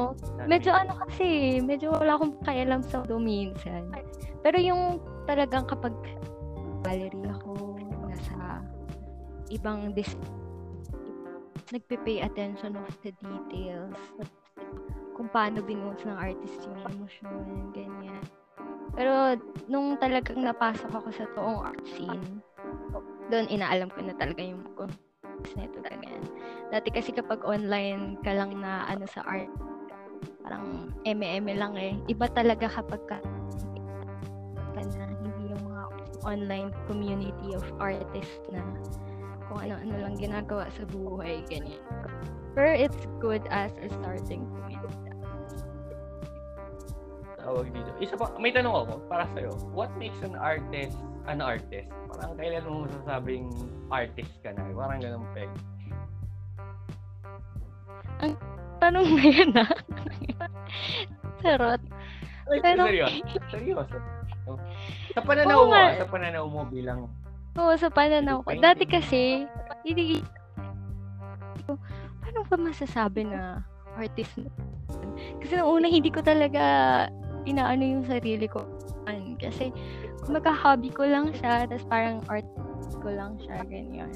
medyo 0.48 0.76
ano 0.76 0.96
kasi, 1.08 1.60
medyo 1.64 1.96
wala 1.96 2.20
akong 2.20 2.36
pakialam 2.44 2.84
sa 2.84 3.04
do 3.04 3.16
minsan. 3.16 3.88
Pero 4.44 4.60
yung 4.60 5.00
talagang 5.24 5.68
kapag 5.68 5.96
gallery 6.84 7.24
ako, 7.28 7.80
nasa 8.08 8.64
ibang 9.52 9.96
dis 9.96 10.16
nagpe-pay 11.70 12.26
attention 12.26 12.74
of 12.80 12.90
the 13.06 13.14
details 13.22 13.94
kung 15.20 15.28
paano 15.36 15.60
binuhos 15.60 16.00
ng 16.08 16.16
artist 16.16 16.64
yung 16.64 16.80
emosyon, 16.88 17.76
ganyan. 17.76 18.24
Pero 18.96 19.36
nung 19.68 20.00
talagang 20.00 20.40
napasok 20.40 20.96
ako 20.96 21.12
sa 21.12 21.28
toong 21.36 21.60
art 21.60 21.84
scene, 21.92 22.40
doon 23.28 23.52
inaalam 23.52 23.92
ko 23.92 24.00
na 24.00 24.16
talaga 24.16 24.40
yung 24.40 24.64
context 24.80 25.60
nito, 25.60 25.84
ganyan. 25.84 26.24
Dati 26.72 26.88
kasi 26.88 27.12
kapag 27.12 27.44
online 27.44 28.16
ka 28.24 28.32
lang 28.32 28.64
na 28.64 28.88
ano 28.88 29.04
sa 29.12 29.20
art, 29.28 29.52
parang 30.40 30.96
eme-eme 31.04 31.52
lang 31.52 31.76
eh. 31.76 32.00
Iba 32.08 32.32
talaga 32.32 32.72
kapag 32.72 33.04
ka, 33.12 33.20
ka 34.72 34.82
na 34.88 35.04
hindi 35.20 35.52
yung 35.52 35.64
mga 35.68 35.84
online 36.24 36.72
community 36.88 37.60
of 37.60 37.68
artists 37.84 38.48
na 38.56 38.64
kung 39.52 39.68
ano-ano 39.68 40.00
lang 40.00 40.16
ginagawa 40.16 40.72
sa 40.72 40.88
buhay, 40.88 41.44
ganyan. 41.52 41.84
Pero 42.56 42.72
it's 42.72 43.04
good 43.20 43.44
as 43.52 43.76
a 43.84 43.92
starting 44.00 44.48
point. 44.64 44.99
Tawag 47.50 47.74
dito. 47.74 47.90
Isa 47.98 48.14
pa, 48.14 48.30
may 48.38 48.54
tanong 48.54 48.86
ako 48.86 48.94
para 49.10 49.26
sa'yo. 49.34 49.50
What 49.74 49.90
makes 49.98 50.22
an 50.22 50.38
artist 50.38 50.94
an 51.26 51.42
artist? 51.42 51.90
Parang 52.10 52.38
kailan 52.38 52.66
mo 52.66 52.86
masasabing 52.86 53.50
artist 53.90 54.34
ka 54.46 54.54
na? 54.54 54.70
Parang 54.74 55.02
ganun 55.02 55.26
peg. 55.34 55.50
Tanong 58.82 59.08
na 59.10 59.24
yun 59.26 59.52
ah. 59.58 59.74
Sarot. 61.42 61.82
Ay, 62.50 62.60
Pero- 62.62 62.86
seryoso. 62.86 63.22
Seryoso. 63.54 63.98
Sa 65.14 65.22
pananaw 65.22 65.70
mo, 65.70 65.74
ah, 65.78 65.94
sa 65.94 66.08
pananaw 66.10 66.46
mo 66.50 66.62
bilang 66.66 67.10
Oo, 67.58 67.74
sa 67.78 67.90
pananaw 67.94 68.42
ko. 68.42 68.50
Dati 68.58 68.88
kasi, 68.90 69.46
hindi, 69.86 70.22
paano 72.24 72.46
ba 72.48 72.58
masasabi 72.58 73.30
na 73.30 73.62
artist 73.94 74.42
na? 74.42 74.50
Kasi 75.44 75.60
nung 75.60 75.78
una, 75.78 75.86
hindi 75.92 76.10
ko 76.10 76.24
talaga 76.24 76.64
inaano 77.50 77.82
yung 77.82 78.06
sarili 78.06 78.46
ko. 78.46 78.62
Kasi, 79.40 79.74
magka-hobby 80.30 80.94
ko 80.94 81.08
lang 81.08 81.34
siya, 81.34 81.66
tapos 81.66 81.86
parang 81.90 82.22
art 82.30 82.46
ko 83.00 83.10
lang 83.10 83.40
siya, 83.42 83.64
ganyan. 83.66 84.14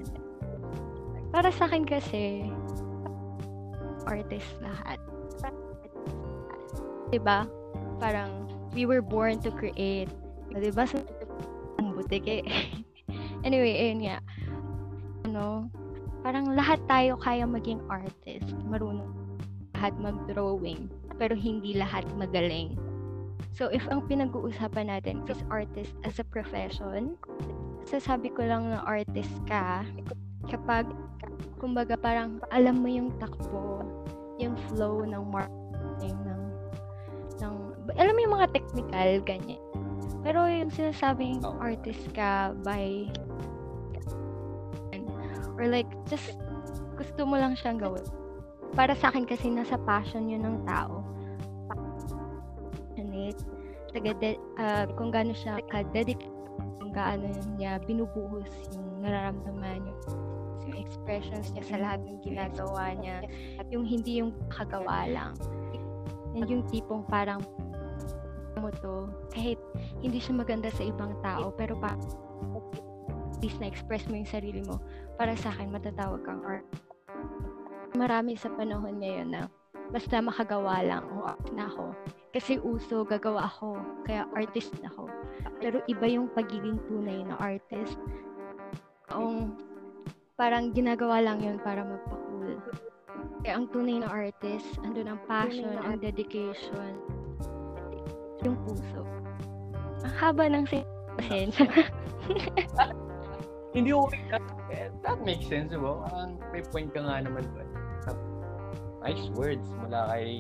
Para 1.34 1.50
sa 1.50 1.66
akin 1.66 1.88
kasi, 1.88 2.52
artist 4.06 4.52
lahat. 4.62 5.00
Diba? 7.10 7.48
Parang, 7.98 8.46
we 8.76 8.86
were 8.86 9.02
born 9.02 9.40
to 9.42 9.50
create. 9.50 10.12
Diba? 10.54 10.86
Sa 10.86 11.00
ang 11.82 11.98
butik 11.98 12.28
eh. 12.28 12.44
anyway, 13.48 13.74
ayun 13.74 14.06
nga. 14.06 14.18
Ano, 15.26 15.72
parang 16.22 16.54
lahat 16.54 16.84
tayo 16.86 17.18
kaya 17.18 17.48
maging 17.48 17.82
artist. 17.90 18.54
Marunong 18.68 19.10
lahat 19.74 19.96
mag-drawing. 19.98 20.92
Pero 21.18 21.34
hindi 21.34 21.74
lahat 21.78 22.06
magaling. 22.14 22.78
So, 23.54 23.70
if 23.70 23.86
ang 23.86 24.10
pinag-uusapan 24.10 24.90
natin 24.90 25.22
is 25.30 25.38
artist 25.54 25.94
as 26.02 26.18
a 26.18 26.26
profession, 26.26 27.14
sasabi 27.86 28.34
ko 28.34 28.42
lang 28.42 28.74
na 28.74 28.82
artist 28.82 29.30
ka 29.46 29.86
kapag, 30.50 30.90
kumbaga 31.62 31.94
parang 31.94 32.42
alam 32.50 32.82
mo 32.82 32.90
yung 32.90 33.14
takbo, 33.22 33.86
yung 34.42 34.58
flow 34.74 35.06
ng 35.06 35.24
marketing, 35.30 36.18
ng, 36.26 36.44
ng, 37.46 37.56
alam 37.94 38.14
mo 38.18 38.20
yung 38.26 38.36
mga 38.42 38.50
technical, 38.58 39.10
ganyan. 39.22 39.62
Pero 40.26 40.50
yung 40.50 40.74
sinasabing 40.74 41.46
Oo. 41.46 41.60
artist 41.62 42.10
ka 42.18 42.58
by 42.66 43.06
or 45.60 45.70
like 45.70 45.90
just 46.10 46.34
gusto 46.98 47.28
mo 47.28 47.38
lang 47.38 47.54
siyang 47.54 47.78
gawin. 47.78 48.02
Para 48.74 48.98
sa 48.98 49.14
akin 49.14 49.30
kasi 49.30 49.54
nasa 49.54 49.78
passion 49.86 50.26
yun 50.32 50.42
ng 50.42 50.66
tao. 50.66 51.03
Taga 53.94 54.12
de- 54.18 54.42
ah, 54.58 54.90
kung 54.98 55.14
gaano 55.14 55.38
siya 55.38 55.62
ka-dedicate, 55.70 56.34
kung 56.82 56.92
gaano 56.92 57.30
niya 57.56 57.78
binubuhos 57.86 58.50
yung 58.74 59.06
nararamdaman 59.06 59.86
niya 59.86 59.96
yung 60.68 60.80
expressions 60.80 61.52
niya 61.52 61.64
sa 61.68 61.78
lahat 61.80 62.00
ng 62.08 62.20
ginagawa 62.24 62.96
niya. 62.96 63.24
Yung 63.70 63.84
hindi 63.84 64.24
yung 64.24 64.32
kagawa 64.48 65.08
lang. 65.12 65.32
And 66.34 66.48
yung 66.48 66.66
tipong 66.72 67.06
parang 67.08 67.44
mo 68.58 68.72
to, 68.80 69.12
kahit 69.36 69.60
hindi 70.00 70.24
siya 70.24 70.40
maganda 70.40 70.72
sa 70.72 70.88
ibang 70.88 71.14
tao, 71.20 71.52
pero 71.54 71.76
pa 71.78 71.94
at 71.94 73.38
least 73.44 73.60
na-express 73.60 74.08
mo 74.08 74.16
yung 74.16 74.30
sarili 74.30 74.64
mo, 74.64 74.80
para 75.20 75.36
sa 75.36 75.52
akin, 75.52 75.68
matatawag 75.68 76.24
kang 76.24 76.40
art. 76.48 76.64
Marami 77.94 78.40
sa 78.40 78.48
panahon 78.56 79.04
ngayon 79.04 79.36
na 79.36 79.42
basta 79.92 80.24
makagawa 80.24 80.80
lang, 80.80 81.04
o 81.12 81.28
na 81.52 81.68
ako. 81.68 81.92
Kasi 82.34 82.58
uso, 82.66 83.06
gagawa 83.06 83.46
ako. 83.46 83.78
Kaya 84.10 84.26
artist 84.34 84.74
na 84.82 84.90
ako. 84.90 85.06
Pero 85.62 85.86
iba 85.86 86.10
yung 86.10 86.34
pagiging 86.34 86.82
tunay 86.90 87.22
na 87.22 87.38
artist. 87.38 88.02
Ang 89.14 89.54
parang 90.34 90.74
ginagawa 90.74 91.22
lang 91.22 91.46
yun 91.46 91.62
para 91.62 91.86
magpa-cool. 91.86 92.58
Kaya 93.46 93.62
ang 93.62 93.70
tunay 93.70 94.02
na 94.02 94.10
artist, 94.10 94.66
andun 94.82 95.14
ang 95.14 95.22
passion, 95.30 95.78
ang 95.86 96.02
dedication, 96.02 96.98
yung 98.42 98.58
puso. 98.66 99.06
Ang 100.02 100.14
haba 100.18 100.50
ng 100.50 100.66
sin- 100.66 100.90
pasensya. 101.16 101.70
hindi 103.78 103.90
okay 103.90 104.22
that, 104.30 104.44
that 105.02 105.18
makes 105.22 105.46
sense, 105.46 105.70
diba? 105.70 106.02
Parang 106.02 106.38
may 106.50 106.66
point 106.66 106.90
ka 106.94 107.02
nga 107.02 107.22
naman 107.22 107.46
doon. 107.54 107.70
Nice 109.04 109.28
words 109.36 109.68
mula 109.84 110.08
kay 110.16 110.40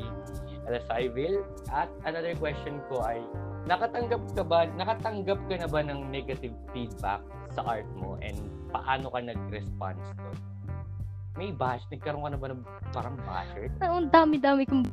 Alasayville. 0.74 1.46
At 1.70 1.94
another 2.10 2.34
question 2.42 2.82
ko 2.89 3.06
ay, 3.06 3.22
nakatanggap 3.70 4.25
ka 4.34 4.42
ba, 4.42 4.65
nakatanggap 4.74 5.38
ka 5.46 5.56
na 5.62 5.70
ba 5.70 5.86
ng 5.86 6.10
negative 6.10 6.58
feedback 6.74 7.22
sa 7.53 7.62
art 7.62 7.86
mo 7.94 8.18
and 8.25 8.42
paano 8.74 9.13
ka 9.13 9.22
nag-response 9.22 10.01
doon? 10.18 10.38
May 11.38 11.53
bash? 11.53 11.86
Nagkaroon 11.94 12.25
ka 12.25 12.32
na 12.34 12.39
ba 12.42 12.48
ng 12.50 12.62
parang 12.89 13.18
basher? 13.22 13.70
Ang 13.82 14.10
dami-dami 14.10 14.65
kong 14.65 14.86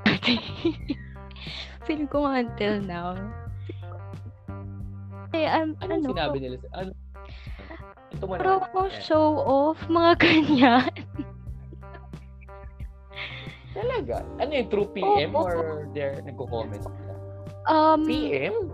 Feeling 1.84 2.08
ko 2.08 2.24
nga 2.24 2.40
until 2.40 2.80
now. 2.80 3.12
Eh, 5.32 5.46
um, 5.46 5.76
Ano, 5.84 5.92
ano, 6.00 6.08
sinabi 6.12 6.36
nila? 6.40 6.56
Ano? 6.72 6.92
Ito 8.10 8.24
mo 8.26 8.32
Pero 8.36 8.52
na. 8.58 8.64
ako 8.66 8.78
show 9.00 9.28
off, 9.40 9.78
mga 9.86 10.12
ganyan. 10.24 10.92
Talaga? 13.70 14.26
Ano 14.42 14.50
yung 14.50 14.68
true 14.68 14.88
PM 14.90 15.32
Oo. 15.34 15.46
or 15.46 15.86
they're 15.94 16.18
nagko-comment? 16.26 16.82
Um, 17.70 18.02
PM? 18.02 18.70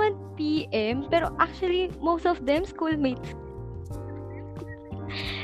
naman 0.00 0.16
PM, 0.38 0.96
pero 1.12 1.28
actually, 1.36 1.92
most 2.00 2.24
of 2.24 2.40
them 2.48 2.64
schoolmates. 2.64 3.36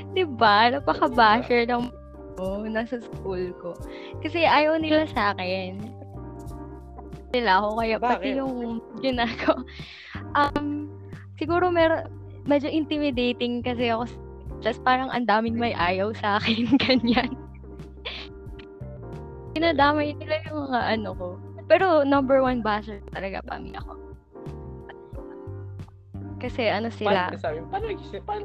diba? 0.17 0.73
Napaka-basher 0.73 1.69
ng 1.69 1.93
oh, 2.41 2.65
nasa 2.65 3.05
school 3.05 3.53
ko. 3.61 3.77
Kasi 4.25 4.49
ayaw 4.49 4.81
nila 4.81 5.05
sa 5.13 5.37
akin. 5.37 5.77
Nila 7.37 7.61
ako, 7.61 7.69
kaya 7.77 7.97
pati 8.01 8.33
Bakit? 8.33 8.41
yung 8.41 8.81
ginagawa. 9.05 9.61
Um, 10.33 10.89
siguro 11.37 11.69
meron, 11.69 12.09
medyo 12.49 12.73
intimidating 12.73 13.61
kasi 13.61 13.93
ako. 13.93 14.09
Tapos 14.67 14.83
parang 14.83 15.15
ang 15.15 15.23
daming 15.23 15.55
may 15.55 15.71
ayaw 15.71 16.11
sa 16.11 16.43
akin, 16.43 16.75
ganyan. 16.83 17.39
Pinadamay 19.55 20.11
nila 20.19 20.43
yung 20.51 20.67
mga 20.67 20.81
ano 20.91 21.11
ko. 21.15 21.29
Pero 21.71 22.03
number 22.03 22.43
one 22.43 22.67
basher 22.67 22.99
talaga 23.15 23.47
pamilya 23.47 23.79
ko. 23.79 23.95
Kasi 26.43 26.67
ano 26.67 26.91
sila, 26.91 27.31
Paano 27.31 27.39
sabi? 27.39 27.59
Paano 27.71 27.87
paano 28.27 28.45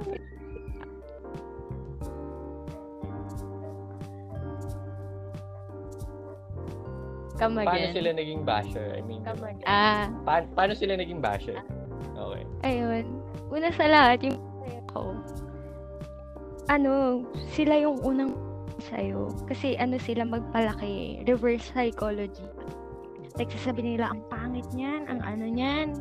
Come 7.34 7.66
Paano 7.66 7.74
again. 7.74 7.94
sila 7.98 8.10
naging 8.14 8.42
basher? 8.46 8.88
I 8.94 9.02
mean, 9.02 9.26
Ah, 9.66 10.14
pa- 10.22 10.46
paano 10.54 10.78
sila 10.78 10.94
naging 10.94 11.18
basher? 11.18 11.58
Okay. 12.14 12.46
ayun. 12.62 13.18
Una 13.50 13.74
sa 13.74 13.90
lahat, 13.90 14.22
yung 14.22 14.38
ko. 14.94 15.18
Ano, 16.72 17.28
sila 17.52 17.76
yung 17.84 18.00
unang 18.00 18.32
sa'yo. 18.80 19.28
Kasi 19.44 19.76
ano 19.76 20.00
sila 20.00 20.24
magpalaki, 20.24 21.28
reverse 21.28 21.68
psychology. 21.76 22.48
Like, 23.36 23.52
sasabi 23.52 23.84
nila, 23.84 24.16
ang 24.16 24.24
pangit 24.32 24.68
niyan, 24.72 25.12
ang 25.12 25.20
ano 25.20 25.52
niyan, 25.52 26.00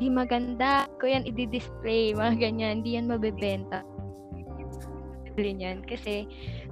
di 0.00 0.08
maganda, 0.08 0.88
ko 0.96 1.08
yan 1.08 1.28
i-display, 1.28 2.12
mga 2.16 2.40
ganyan, 2.40 2.80
di 2.80 2.96
yan 2.96 3.12
mabebenta. 3.12 3.84
Yan. 5.36 5.84
Kasi 5.84 6.24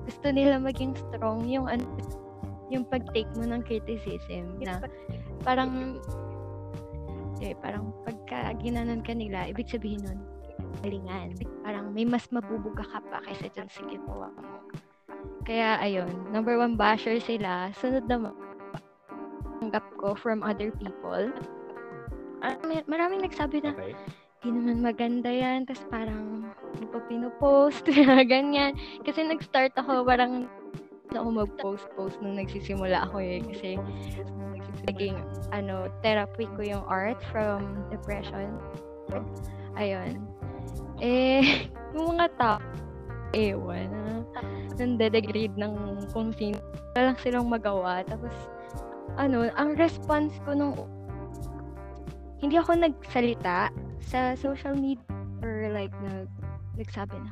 gusto 0.08 0.32
nila 0.32 0.56
maging 0.56 0.96
strong 0.96 1.44
yung 1.44 1.68
ano, 1.68 1.84
yung 2.72 2.88
pag-take 2.88 3.28
mo 3.36 3.44
ng 3.44 3.60
criticism 3.60 4.56
na 4.64 4.80
parang 5.44 6.00
eh, 7.44 7.52
parang 7.60 7.92
pagka 8.08 8.56
ginanon 8.56 9.04
ka 9.04 9.12
nila, 9.12 9.44
ibig 9.52 9.68
sabihin 9.68 10.00
nun, 10.00 10.20
galingan. 10.84 11.32
Parang 11.64 11.88
may 11.96 12.04
mas 12.04 12.28
mabubuga 12.28 12.84
ka 12.84 13.00
pa 13.08 13.24
kaysa 13.24 13.48
dyan 13.56 13.68
sa 13.72 13.80
ginawa 13.88 14.28
mo. 14.36 14.60
Kaya, 15.48 15.80
ayun, 15.80 16.12
number 16.28 16.60
one 16.60 16.76
basher 16.76 17.16
sila. 17.16 17.72
Sunod 17.80 18.04
naman, 18.04 18.36
tanggap 19.60 19.84
ko 19.96 20.12
from 20.12 20.44
other 20.44 20.68
people. 20.76 21.32
Ah, 22.44 22.60
may- 22.68 22.84
maraming 22.84 23.24
nagsabi 23.24 23.64
na, 23.64 23.72
Okay. 23.72 23.96
di 24.44 24.52
naman 24.52 24.84
maganda 24.84 25.32
yan. 25.32 25.64
Tapos 25.64 25.84
parang, 25.88 26.52
hindi 26.76 26.86
pa 26.92 27.00
pinupost, 27.08 27.84
ganyan. 28.32 28.76
Kasi 29.00 29.24
nag-start 29.24 29.72
ako, 29.80 30.04
parang, 30.04 30.48
na 31.12 31.20
ako 31.24 31.28
mag-post-post 31.44 32.16
nung 32.20 32.36
nagsisimula 32.36 33.08
ako 33.08 33.20
eh. 33.24 33.40
Kasi, 33.48 33.80
naging, 34.88 35.16
ano, 35.52 35.88
therapy 36.04 36.44
ko 36.56 36.60
yung 36.60 36.84
art 36.84 37.20
from 37.32 37.64
depression. 37.88 38.60
Ayun. 39.76 40.20
Eh, 41.04 41.68
yung 41.92 42.16
mga 42.16 42.32
tao, 42.40 42.58
ewan, 43.36 43.92
na, 43.92 44.40
nandedegrade 44.80 45.52
ng 45.60 46.00
kung 46.16 46.32
sino. 46.32 46.56
Wala 46.96 47.12
lang 47.12 47.18
silang 47.20 47.52
magawa. 47.52 48.00
Tapos, 48.08 48.32
ano, 49.20 49.52
ang 49.52 49.76
response 49.76 50.32
ko 50.48 50.56
nung, 50.56 50.74
hindi 52.40 52.56
ako 52.56 52.80
nagsalita 52.80 53.68
sa 54.00 54.32
social 54.34 54.72
media 54.72 55.04
or 55.44 55.68
like, 55.76 55.92
nag, 56.00 56.28
nagsabi 56.80 57.20
na, 57.20 57.30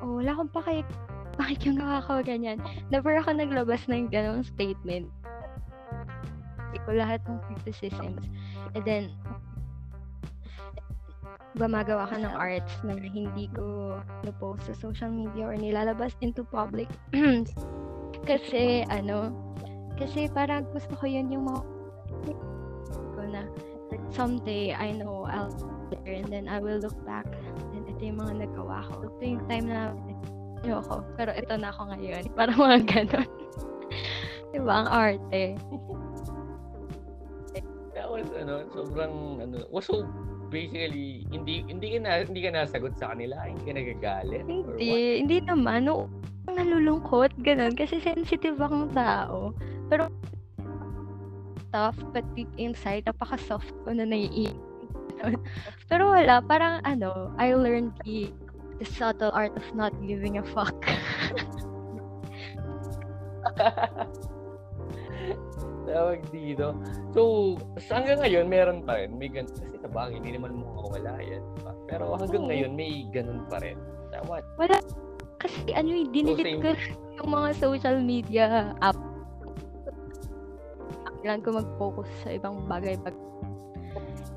oh, 0.00 0.16
wala 0.18 0.32
akong 0.32 0.52
paki, 0.56 0.80
bakit 1.40 1.60
yung 1.68 1.76
nakakawa 1.76 2.24
ganyan. 2.24 2.58
Never 2.88 3.20
ako 3.20 3.36
naglabas 3.36 3.84
ng 3.84 4.08
ganong 4.08 4.48
statement. 4.48 5.12
Hindi 6.70 6.78
lahat 6.96 7.20
ng 7.26 7.38
criticisms. 7.50 8.24
And 8.78 8.82
then, 8.86 9.10
gumagawa 11.58 12.06
ka 12.06 12.16
ng 12.18 12.34
arts 12.34 12.74
na 12.86 12.94
hindi 12.94 13.50
ko 13.50 13.98
na-post 14.22 14.70
sa 14.70 14.74
social 14.78 15.10
media 15.10 15.50
or 15.50 15.56
nilalabas 15.58 16.14
into 16.22 16.46
public. 16.46 16.86
kasi, 18.30 18.86
ano, 18.86 19.34
kasi 19.98 20.30
parang 20.30 20.64
gusto 20.70 20.94
ko 20.96 21.04
yun 21.10 21.28
yung 21.32 21.50
mga 21.50 21.62
ko 23.16 23.22
na 23.26 23.42
someday 24.14 24.72
I 24.72 24.94
know 24.94 25.26
I'll 25.26 25.52
there 25.90 26.14
and 26.14 26.30
then 26.30 26.46
I 26.46 26.62
will 26.62 26.78
look 26.78 26.96
back 27.02 27.26
and 27.74 27.82
ito 27.84 28.14
yung 28.14 28.22
mga 28.22 28.46
nagawa 28.46 28.86
ko. 28.86 29.10
Ito 29.10 29.22
yung 29.26 29.42
time 29.50 29.66
na 29.66 29.90
ako, 30.64 31.02
pero 31.18 31.34
ito 31.34 31.54
na 31.58 31.68
ako 31.74 31.90
ngayon. 31.90 32.22
Parang 32.38 32.58
mga 32.58 32.78
ganon. 32.86 33.28
diba? 34.52 34.74
Ang 34.84 34.88
arte. 34.88 35.42
That 37.94 38.06
was, 38.06 38.28
ano, 38.38 38.64
sobrang, 38.70 39.14
ano, 39.42 39.56
was 39.68 39.84
so, 39.86 40.06
basically, 40.50 41.24
hindi, 41.30 41.62
hindi 41.64 41.96
ka 41.96 41.98
na, 42.02 42.10
hindi 42.26 42.40
ka 42.42 42.50
nasagot 42.52 42.98
sa 42.98 43.14
kanila, 43.14 43.46
hindi 43.46 43.64
ka 43.64 43.74
nagagalit? 43.78 44.44
Hindi, 44.44 45.22
hindi 45.22 45.38
naman. 45.46 45.86
No, 45.86 46.10
nalulungkot, 46.50 47.38
ganun. 47.40 47.78
Kasi 47.78 48.02
sensitive 48.02 48.58
akong 48.58 48.90
tao. 48.92 49.54
Pero, 49.86 50.10
tough, 51.70 51.96
but 52.10 52.26
deep 52.34 52.50
inside, 52.58 53.06
napaka-soft 53.06 53.70
ko 53.86 53.94
na 53.94 54.04
naiiyak. 54.04 54.58
Pero 55.90 56.10
wala, 56.10 56.42
parang 56.42 56.82
ano, 56.82 57.30
I 57.38 57.54
learned 57.54 57.94
the, 58.02 58.34
the 58.82 58.86
subtle 58.88 59.30
art 59.30 59.54
of 59.54 59.64
not 59.72 59.94
giving 60.02 60.42
a 60.42 60.44
fuck. 60.50 60.74
Tawag 65.90 66.22
dito. 66.30 66.78
So, 67.10 67.20
hanggang 67.90 68.22
ngayon, 68.22 68.46
meron 68.46 68.78
pa 68.86 69.02
rin. 69.02 69.18
May 69.18 69.26
ganun. 69.26 69.50
Kasi 69.50 69.76
sabagay, 69.82 70.22
hindi 70.22 70.38
naman 70.38 70.62
mo 70.62 70.86
mawala 70.86 71.18
yan. 71.18 71.42
diba? 71.58 71.72
Pero 71.90 72.14
hanggang 72.14 72.46
ngayon, 72.46 72.72
may 72.78 73.10
ganun 73.10 73.42
pa 73.50 73.58
rin. 73.58 73.74
Tama. 74.14 74.38
Wala, 74.54 74.78
kasi 75.42 75.74
ano 75.74 75.88
yung 75.90 76.14
dinilit 76.14 76.62
ko 76.62 76.70
yung 77.18 77.30
mga 77.34 77.48
social 77.58 77.98
media 77.98 78.76
app. 78.78 78.98
Kailangan 81.20 81.42
ko 81.42 81.48
mag-focus 81.58 82.08
sa 82.22 82.28
ibang 82.32 82.64
bagay. 82.70 82.94
Bag- 83.02 83.28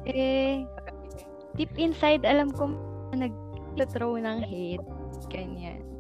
eh, 0.10 0.68
deep 1.56 1.72
inside, 1.80 2.26
alam 2.28 2.52
ko 2.52 2.74
nag-throw 3.14 4.18
ng 4.20 4.42
hate. 4.42 4.84
Ganyan. 5.30 5.93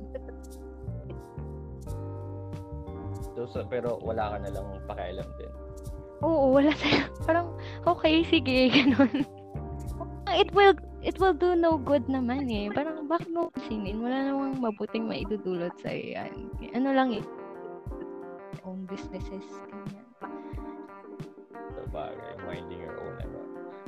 So, 3.33 3.49
so, 3.49 3.65
pero 3.65 3.97
wala 4.01 4.33
ka 4.33 4.37
na 4.45 4.49
lang 4.53 4.65
pakialam 4.85 5.25
din. 5.41 5.51
Oo, 6.21 6.53
wala 6.55 6.71
sa 6.77 7.09
Parang, 7.27 7.57
okay, 7.83 8.21
sige, 8.23 8.69
ganun. 8.75 9.25
It 10.33 10.49
will, 10.55 10.73
it 11.05 11.17
will 11.21 11.35
do 11.35 11.53
no 11.53 11.77
good 11.77 12.09
naman 12.09 12.49
eh. 12.49 12.69
Parang, 12.69 13.05
bakit 13.05 13.29
mo 13.29 13.53
sinin? 13.69 14.01
Wala 14.01 14.31
namang 14.31 14.61
mabuting 14.61 15.05
maidudulot 15.05 15.73
sa 15.81 15.93
yan. 15.93 16.49
Ano 16.73 16.89
lang 16.93 17.13
eh. 17.17 17.25
Own 18.65 18.85
businesses. 18.87 19.45
Ganyan. 19.69 20.07
Sabagay, 21.73 22.33
minding 22.47 22.81
your 22.81 22.97
own 23.01 23.17
ano. 23.21 23.39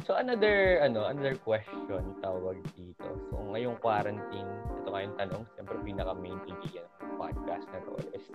So 0.05 0.13
another 0.13 0.85
ano, 0.85 1.09
another 1.09 1.33
question 1.41 2.13
tawag 2.21 2.61
dito. 2.77 3.09
So 3.33 3.41
ngayong 3.49 3.81
quarantine, 3.81 4.45
ito 4.77 4.89
kayong 4.93 5.17
tanong, 5.17 5.43
siyempre 5.57 5.81
pinaka 5.81 6.13
main 6.13 6.37
tigilan 6.45 6.85
ng 7.01 7.17
podcast 7.17 7.65
na 7.73 7.81
to 7.81 7.97
is 8.13 8.25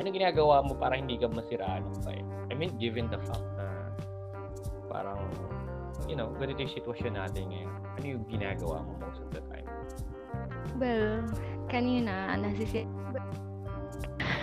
ano 0.00 0.08
ginagawa 0.08 0.64
mo 0.64 0.72
para 0.76 0.96
hindi 0.96 1.18
ka 1.20 1.28
masira 1.28 1.80
ng 1.80 1.96
vibe? 2.04 2.28
I 2.48 2.54
mean, 2.54 2.72
given 2.80 3.08
the 3.12 3.20
fact 3.20 3.44
na 3.56 3.66
parang 4.88 5.20
you 6.08 6.16
know, 6.16 6.30
ganito 6.38 6.62
yung 6.62 6.74
sitwasyon 6.74 7.14
natin 7.14 7.48
ngayon. 7.50 7.72
Ano 7.98 8.06
yung 8.18 8.24
ginagawa 8.26 8.82
mo 8.82 8.96
most 8.98 9.20
of 9.22 9.30
the 9.30 9.42
time? 9.50 9.66
Well, 10.80 11.22
kanina, 11.70 12.34
nasisi... 12.38 12.86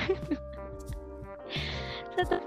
sa 2.15 2.23
to... 2.25 2.37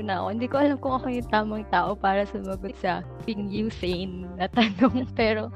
na 0.00 0.22
ako. 0.22 0.26
Hindi 0.30 0.46
ko 0.46 0.56
alam 0.62 0.78
kung 0.78 0.94
ako 1.02 1.06
yung 1.10 1.28
tamang 1.28 1.66
tao 1.68 1.98
para 1.98 2.22
sumagot 2.28 2.78
sa 2.78 3.02
being 3.26 3.50
insane 3.50 4.28
na 4.38 4.46
tanong. 4.46 5.06
Pero, 5.18 5.50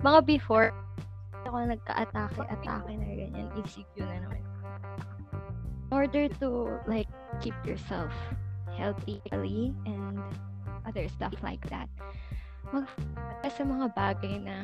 mga 0.00 0.24
before, 0.24 0.72
ako 1.44 1.64
nagka-atake-atake 1.68 2.92
na 2.96 3.08
ganyan, 3.12 3.48
ECQ 3.60 3.92
na 4.04 4.16
naman. 4.24 4.40
Order 5.88 6.28
to, 6.44 6.78
like, 6.84 7.08
keep 7.40 7.56
yourself 7.64 8.12
healthy 8.76 9.18
and 9.88 10.20
other 10.86 11.08
stuff 11.08 11.34
like 11.42 11.64
that, 11.68 11.88
mag 12.70 12.86
sa 13.48 13.64
mga 13.64 13.90
bagay 13.96 14.38
na 14.38 14.62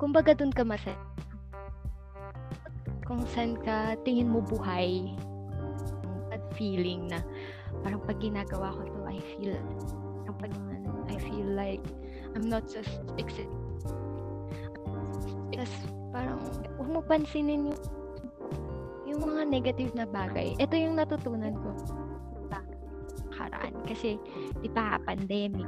kumbaga 0.00 0.34
dun 0.34 0.50
ka 0.50 0.64
masaya. 0.66 0.98
Kung 3.04 3.24
saan 3.32 3.56
ka 3.60 3.96
tingin 4.04 4.28
mo 4.28 4.40
buhay 4.44 5.12
at 6.34 6.42
feeling 6.56 7.08
na 7.08 7.22
parang 7.84 8.02
pag 8.04 8.18
ginagawa 8.20 8.74
ko 8.74 8.82
to, 8.84 9.00
I 9.08 9.20
feel 9.36 9.56
parang 10.24 10.36
pag, 10.40 10.52
ano, 10.52 10.90
I 11.08 11.16
feel 11.20 11.48
like 11.52 11.84
I'm 12.32 12.48
not 12.48 12.68
just 12.68 13.00
exist. 13.20 13.52
Tapos 15.54 15.72
parang 16.12 16.40
huwag 16.76 16.88
mo 16.88 17.00
pansinin 17.04 17.72
yung 17.72 17.80
yung 19.18 19.34
mga 19.34 19.44
negative 19.50 19.92
na 19.98 20.06
bagay. 20.06 20.54
Ito 20.62 20.74
yung 20.78 20.94
natutunan 20.94 21.58
ko 21.58 21.70
sa 22.46 22.62
karaan. 23.34 23.74
Kasi, 23.82 24.14
di 24.62 24.70
ba, 24.70 25.02
pandemic. 25.02 25.66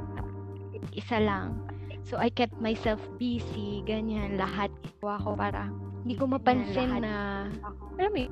Isa 0.95 1.19
lang. 1.19 1.59
So, 2.07 2.15
I 2.15 2.31
kept 2.31 2.55
myself 2.63 3.03
busy, 3.19 3.83
ganyan, 3.83 4.39
lahat. 4.39 4.71
Gawa 5.03 5.19
ko 5.19 5.35
para 5.35 5.67
hindi 6.01 6.17
ko 6.17 6.25
mapansin 6.25 6.97
na, 7.03 7.45
alam 7.99 8.11
mo 8.15 8.25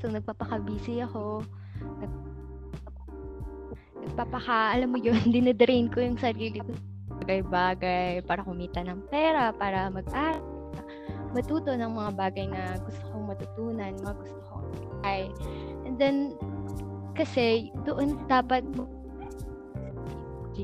So, 0.00 0.08
nagpapaka-busy 0.08 1.04
ako. 1.04 1.44
Nag, 2.00 2.12
nagpapaka, 4.06 4.76
alam 4.76 4.88
mo 4.92 4.98
yun, 5.00 5.18
dinidrain 5.34 5.92
ko 5.92 6.00
yung 6.00 6.16
sarili 6.16 6.60
ko. 6.60 6.72
Bagay-bagay, 7.20 8.24
para 8.24 8.40
kumita 8.46 8.80
ng 8.80 9.04
pera, 9.12 9.52
para 9.52 9.92
mag-aral, 9.92 10.40
matuto 11.30 11.70
ng 11.74 11.92
mga 11.94 12.10
bagay 12.18 12.46
na 12.50 12.78
gusto 12.82 13.02
kong 13.10 13.24
matutunan, 13.30 13.92
mga 14.02 14.14
gusto 14.18 14.40
kong 14.50 14.66
ay. 15.06 15.30
And 15.86 15.96
then, 15.96 16.36
Kasi 17.10 17.68
doon 17.84 18.16
dapat 18.32 18.64
mo 18.72 18.88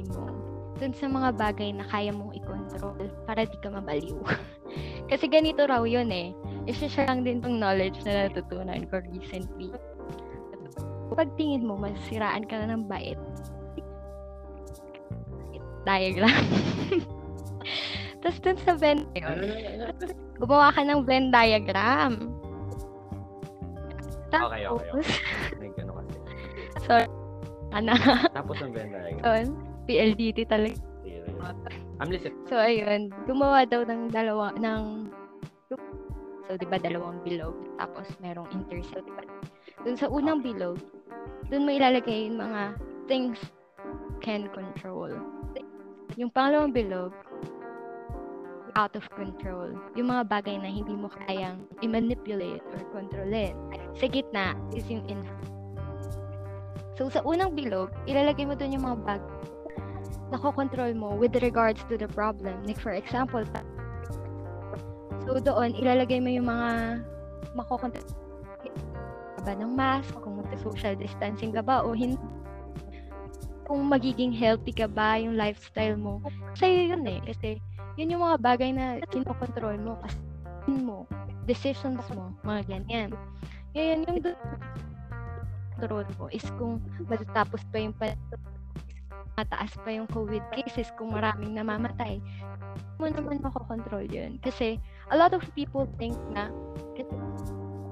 mo 0.05 0.29
dun 0.77 0.93
sa 0.93 1.09
mga 1.09 1.41
bagay 1.41 1.73
na 1.73 1.89
kaya 1.89 2.13
mong 2.13 2.37
i-control 2.37 3.09
para 3.25 3.49
di 3.49 3.57
ka 3.65 3.73
mabaliw. 3.73 4.21
Kasi 5.11 5.25
ganito 5.25 5.65
raw 5.65 5.81
yun 5.89 6.13
eh. 6.13 6.37
Isa-share 6.69 7.09
lang 7.09 7.25
din 7.25 7.41
tong 7.41 7.57
knowledge 7.57 7.97
na 8.05 8.29
natutunan 8.29 8.85
ko 8.93 9.01
recently. 9.09 9.73
Pag 11.17 11.33
tingin 11.41 11.65
mo, 11.65 11.81
masiraan 11.81 12.45
ka 12.45 12.61
na 12.61 12.77
ng 12.77 12.85
bait. 12.85 13.17
Diagram. 15.89 16.45
Tapos 18.27 18.43
dun 18.43 18.59
sa 18.59 18.75
Venn, 18.75 19.07
gumawa 20.43 20.75
ka 20.75 20.83
ng 20.83 21.07
Venn 21.07 21.31
diagram. 21.31 22.27
Tapos, 24.35 24.51
Okay, 24.51 24.67
okay, 24.67 24.91
okay. 24.99 25.15
May 25.63 25.71
gano 25.79 26.03
kasi. 26.03 26.19
sorry, 26.91 27.07
ana, 27.71 27.95
Tapos 28.35 28.59
ang 28.59 28.75
Venn 28.75 28.91
diagram. 28.91 29.23
yun, 29.23 29.49
PLDT 29.87 30.39
talaga. 30.51 30.75
I'm 32.03 32.11
listening. 32.11 32.35
So, 32.51 32.59
ayun, 32.59 33.15
gumawa 33.31 33.63
daw 33.63 33.87
ng 33.87 34.11
dalawa, 34.11 34.51
ng, 34.59 35.07
so, 35.71 35.79
di 36.59 36.67
ba, 36.67 36.83
dalawang 36.83 37.23
bilog, 37.23 37.55
tapos 37.79 38.11
merong 38.19 38.51
intercept. 38.51 39.07
Dun 39.87 39.95
sa 39.95 40.11
unang 40.11 40.43
bilog, 40.43 40.83
dun 41.47 41.63
mo 41.63 41.71
ilalagay 41.71 42.27
yung 42.27 42.43
mga 42.43 42.75
things 43.07 43.39
can 44.19 44.51
control. 44.51 45.15
Yung 46.19 46.35
pangalawang 46.35 46.75
bilog, 46.75 47.15
out 48.77 48.93
of 48.95 49.03
control. 49.17 49.73
Yung 49.97 50.13
mga 50.13 50.29
bagay 50.29 50.61
na 50.61 50.69
hindi 50.69 50.93
mo 50.93 51.09
kayang 51.25 51.65
i-manipulate 51.81 52.63
or 52.77 52.81
controlin. 52.93 53.57
Sa 53.97 54.07
gitna 54.07 54.53
is 54.77 54.85
yung 54.87 55.03
in 55.09 55.25
So, 56.97 57.13
sa 57.13 57.21
unang 57.29 57.53
bilog, 57.53 57.93
ilalagay 58.09 58.49
mo 58.49 58.57
dun 58.57 58.73
yung 58.73 58.85
mga 58.85 58.99
bag 59.05 59.23
nakokontrol 60.33 60.97
mo 60.97 61.13
with 61.13 61.37
regards 61.45 61.85
to 61.87 62.01
the 62.01 62.09
problem. 62.09 62.65
Like, 62.65 62.81
for 62.81 62.97
example, 62.97 63.45
so 65.29 65.37
doon, 65.37 65.77
ilalagay 65.77 66.25
mo 66.25 66.33
yung 66.33 66.49
mga 66.49 67.01
makokontrol 67.53 68.27
ba 69.47 69.55
ng 69.55 69.79
mask, 69.79 70.11
kung 70.19 70.43
magta-social 70.43 70.99
distancing 70.99 71.55
ka 71.55 71.63
ba 71.63 71.87
o 71.87 71.95
hindi 71.95 72.19
kung 73.67 73.87
magiging 73.87 74.35
healthy 74.35 74.75
ka 74.75 74.91
ba 74.91 75.19
yung 75.23 75.39
lifestyle 75.39 75.95
mo. 75.95 76.19
Sa'yo 76.59 76.95
yun 76.95 77.07
eh. 77.07 77.19
Kasi 77.23 77.63
yun 77.97 78.13
yung 78.13 78.25
mga 78.25 78.39
bagay 78.41 78.71
na 78.73 79.01
kinokontrol 79.09 79.77
mo. 79.81 79.97
Kasi 80.05 80.21
mo, 80.81 81.09
decisions 81.49 82.05
mo, 82.13 82.33
mga 82.45 82.63
ganyan. 82.69 83.11
Ngayon, 83.73 83.99
yung 84.09 84.19
control 85.77 86.07
mo 86.17 86.27
is 86.33 86.45
kung 86.57 86.81
matatapos 87.05 87.61
pa 87.69 87.77
yung 87.77 87.97
pa- 87.97 88.17
mataas 89.37 89.77
pa 89.85 89.93
yung 89.93 90.09
COVID 90.09 90.41
cases 90.57 90.89
kung 90.97 91.13
maraming 91.13 91.53
namamatay. 91.53 92.21
Mo 92.97 93.09
naman 93.13 93.45
makokontrol 93.45 94.09
yun. 94.09 94.41
Kasi 94.41 94.81
a 95.13 95.17
lot 95.17 95.37
of 95.37 95.45
people 95.53 95.85
think 96.01 96.17
na 96.33 96.49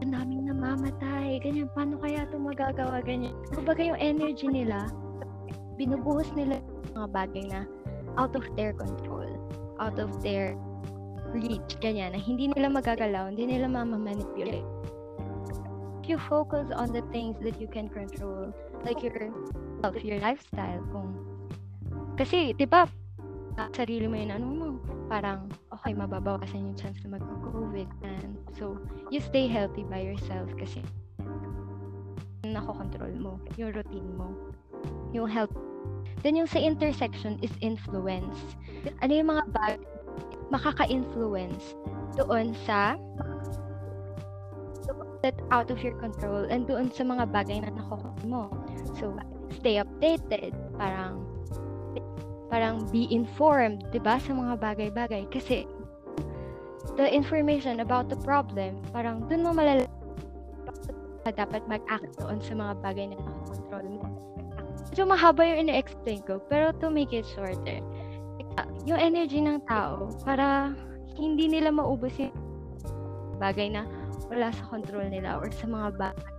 ang 0.00 0.10
daming 0.12 0.48
namamatay, 0.48 1.40
ganyan, 1.40 1.68
paano 1.72 2.00
kaya 2.00 2.24
ito 2.24 2.36
magagawa, 2.40 3.04
ganyan. 3.04 3.36
Kumbaga 3.52 3.84
yung 3.84 4.00
energy 4.00 4.48
nila, 4.48 4.88
binubuhos 5.76 6.28
nila 6.32 6.60
mga 6.96 7.08
bagay 7.12 7.44
na 7.52 7.68
out 8.16 8.32
of 8.32 8.44
their 8.56 8.72
control, 8.72 9.28
out 9.80 9.98
of 9.98 10.22
their 10.22 10.54
reach, 11.34 11.78
ganyan, 11.82 12.14
na 12.14 12.20
hindi 12.20 12.50
nila 12.50 12.70
magagalaw, 12.70 13.30
hindi 13.32 13.50
nila 13.50 13.66
mamamanipulate. 13.66 14.66
If 16.04 16.12
you 16.12 16.18
focus 16.28 16.68
on 16.68 16.92
the 16.92 17.00
things 17.10 17.40
that 17.40 17.56
you 17.56 17.66
can 17.66 17.88
control, 17.88 18.52
like 18.84 19.00
your 19.00 19.32
health, 19.80 19.98
your 20.04 20.20
lifestyle, 20.20 20.84
kung 20.92 21.16
kasi, 22.14 22.54
di 22.54 22.68
ba, 22.68 22.86
sarili 23.74 24.06
mo 24.06 24.14
yun, 24.14 24.30
ano 24.30 24.46
mo, 24.46 24.66
parang, 25.10 25.50
okay, 25.74 25.90
mababawasan 25.90 26.70
yung 26.70 26.78
chance 26.78 27.02
na 27.02 27.18
mag-COVID. 27.18 27.90
And 28.06 28.38
so, 28.54 28.78
you 29.10 29.18
stay 29.18 29.50
healthy 29.50 29.82
by 29.82 30.02
yourself 30.06 30.46
kasi 30.54 30.78
nakokontrol 32.46 33.10
mo, 33.18 33.42
yung 33.58 33.74
routine 33.74 34.10
mo, 34.14 34.30
yung 35.10 35.26
health. 35.26 35.50
Then, 36.24 36.40
yung 36.40 36.48
sa 36.48 36.60
intersection 36.60 37.36
is 37.44 37.52
influence. 37.60 38.56
Ano 39.04 39.12
yung 39.12 39.28
mga 39.28 39.44
bag 39.52 39.78
makaka-influence 40.52 41.74
doon 42.14 42.54
sa 42.64 42.94
that 45.24 45.34
out 45.48 45.72
of 45.72 45.80
your 45.80 45.96
control 45.96 46.44
and 46.52 46.68
doon 46.68 46.92
sa 46.92 47.00
mga 47.00 47.32
bagay 47.32 47.64
na 47.64 47.72
nakokontrol 47.72 48.28
mo. 48.28 48.42
So, 49.00 49.16
stay 49.56 49.80
updated. 49.80 50.52
Parang, 50.76 51.24
parang 52.52 52.84
be 52.92 53.08
informed, 53.08 53.88
'di 53.88 54.04
ba, 54.04 54.20
sa 54.20 54.36
mga 54.36 54.60
bagay-bagay 54.60 55.24
kasi 55.32 55.64
the 57.00 57.08
information 57.08 57.80
about 57.80 58.12
the 58.12 58.20
problem, 58.20 58.76
parang 58.92 59.24
dun 59.26 59.42
mo 59.42 59.56
malalaman 59.56 59.88
dapat 61.24 61.64
mag-act 61.64 62.20
doon 62.20 62.36
sa 62.44 62.52
mga 62.52 62.72
bagay 62.84 63.04
na 63.08 63.16
nakakontrol 63.16 63.86
mo. 63.96 64.06
Medyo 64.92 65.04
mahaba 65.08 65.42
yung 65.46 65.68
ina-explain 65.68 66.20
ko, 66.26 66.42
pero 66.50 66.74
to 66.82 66.90
make 66.90 67.14
it 67.14 67.24
shorter, 67.24 67.80
yung 68.84 69.00
energy 69.00 69.40
ng 69.40 69.64
tao, 69.64 70.12
para 70.26 70.74
hindi 71.14 71.48
nila 71.48 71.70
maubos 71.70 72.12
yung 72.18 72.34
bagay 73.38 73.72
na 73.72 73.86
wala 74.28 74.50
sa 74.50 74.64
control 74.70 75.06
nila 75.10 75.38
or 75.38 75.50
sa 75.50 75.66
mga 75.66 75.88
bagay 75.98 76.32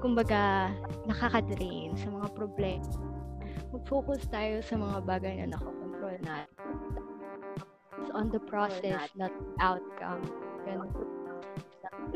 kumbaga 0.00 0.72
nakaka-drain 1.04 1.92
sa 1.92 2.08
mga 2.08 2.32
problema 2.32 2.88
mag-focus 3.70 4.24
tayo 4.32 4.64
sa 4.64 4.74
mga 4.80 4.98
bagay 5.04 5.34
na 5.44 5.54
nakokontrol 5.54 6.16
na 6.24 6.48
It's 8.00 8.10
on 8.16 8.32
the 8.32 8.40
process, 8.40 9.12
not 9.14 9.30
outcome. 9.60 10.24
Ganun. 10.64 10.88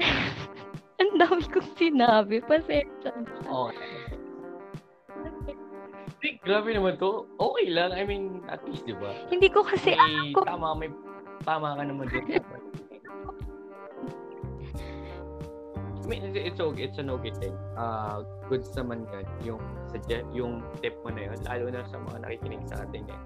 Ang 1.00 1.12
dami 1.20 1.44
kong 1.44 1.70
sinabi. 1.76 2.40
Pasensya 2.40 3.12
na. 3.12 3.36
Okay. 3.44 4.03
Grabe 6.44 6.76
naman 6.76 7.00
to. 7.00 7.24
Okay 7.40 7.72
lang. 7.72 7.96
I 7.96 8.04
mean, 8.04 8.44
at 8.52 8.60
least, 8.68 8.84
di 8.84 8.92
ba? 8.92 9.16
Hindi 9.32 9.48
ko 9.48 9.64
kasi 9.64 9.96
May, 9.96 10.36
ko. 10.36 10.44
tama, 10.44 10.76
may, 10.76 10.92
tama 11.40 11.72
ka 11.72 11.82
naman 11.88 12.04
dun. 12.12 12.24
I 16.04 16.06
mean, 16.06 16.36
it's, 16.36 16.60
okay. 16.60 16.84
It's 16.84 17.00
an 17.00 17.08
okay 17.16 17.32
thing. 17.40 17.56
Uh, 17.80 18.28
goods 18.52 18.68
naman 18.76 19.08
yan. 19.08 19.24
Yung, 19.40 19.60
suggest, 19.88 20.28
yung 20.36 20.60
tip 20.84 20.92
mo 21.00 21.08
na 21.08 21.32
yun. 21.32 21.40
Lalo 21.48 21.64
na 21.72 21.80
sa 21.88 21.96
mga 21.96 22.28
nakikinig 22.28 22.60
sa 22.68 22.84
atin 22.84 23.08
eh. 23.08 23.20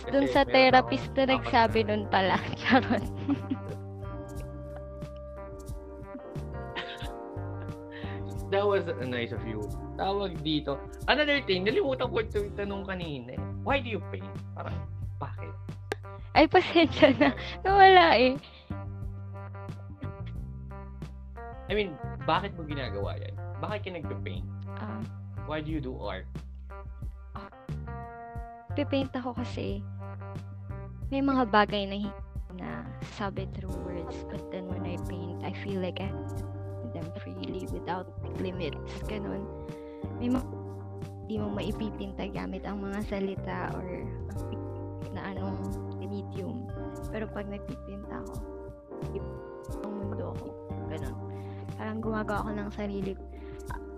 Kasi 0.00 0.12
Dun 0.16 0.26
sa 0.32 0.42
therapist 0.48 1.12
na 1.12 1.28
nagsabi 1.28 1.84
nun 1.84 2.08
pala. 2.08 2.40
Charot. 2.64 3.04
That 8.48 8.64
was 8.64 8.84
nice 9.04 9.32
of 9.36 9.44
you. 9.44 9.60
Tawag 9.96 10.40
dito. 10.40 10.80
Another 11.04 11.44
thing, 11.44 11.68
nalimutan 11.68 12.08
ko 12.08 12.16
ito 12.24 12.40
yung 12.40 12.54
tanong 12.56 12.82
kanina. 12.88 13.36
eh. 13.36 13.40
Why 13.62 13.78
do 13.84 13.92
you 13.92 14.00
paint? 14.08 14.26
Parang, 14.56 14.74
bakit? 15.20 15.52
Ay, 16.32 16.48
pasensya 16.48 17.12
na. 17.20 17.36
Nawala 17.60 18.16
eh. 18.16 18.34
I 21.68 21.72
mean, 21.76 21.96
bakit 22.24 22.56
mo 22.56 22.64
ginagawa 22.64 23.16
yan? 23.20 23.32
Bakit 23.60 23.78
ka 23.84 23.90
nagpe-paint? 23.92 24.46
Ah, 24.80 25.00
Why 25.44 25.60
do 25.60 25.68
you 25.70 25.80
do 25.80 25.96
art? 26.00 26.24
pipaint 28.72 29.12
ako 29.12 29.36
kasi 29.36 29.84
may 31.12 31.20
mga 31.20 31.44
bagay 31.52 31.84
na 31.84 31.96
hindi 32.00 32.22
na 32.56 32.88
sabi 33.20 33.44
through 33.52 33.72
words 33.84 34.24
but 34.32 34.40
then 34.48 34.64
when 34.64 34.80
I 34.88 34.96
paint 35.08 35.44
I 35.44 35.52
feel 35.60 35.80
like 35.84 36.00
I 36.00 36.08
them 36.96 37.04
freely 37.20 37.68
without 37.68 38.08
limits 38.40 38.80
ganun 39.08 39.44
may 40.22 40.30
mga 40.30 40.46
hindi 41.26 41.34
mo 41.42 41.48
maipipinta 41.50 42.22
gamit 42.30 42.62
ang 42.62 42.78
mga 42.78 43.02
salita 43.10 43.74
or 43.74 44.06
na 45.10 45.34
anong 45.34 45.58
medium 45.98 46.70
pero 47.10 47.26
pag 47.26 47.50
nagpipinta 47.50 48.22
ako 48.22 48.34
ang 49.82 49.92
mundo 49.98 50.30
ako 50.38 50.46
ganun 50.86 51.16
parang 51.74 51.98
gumagawa 51.98 52.38
ako 52.46 52.50
ng 52.54 52.70
sarili 52.70 53.12
ko 53.18 53.24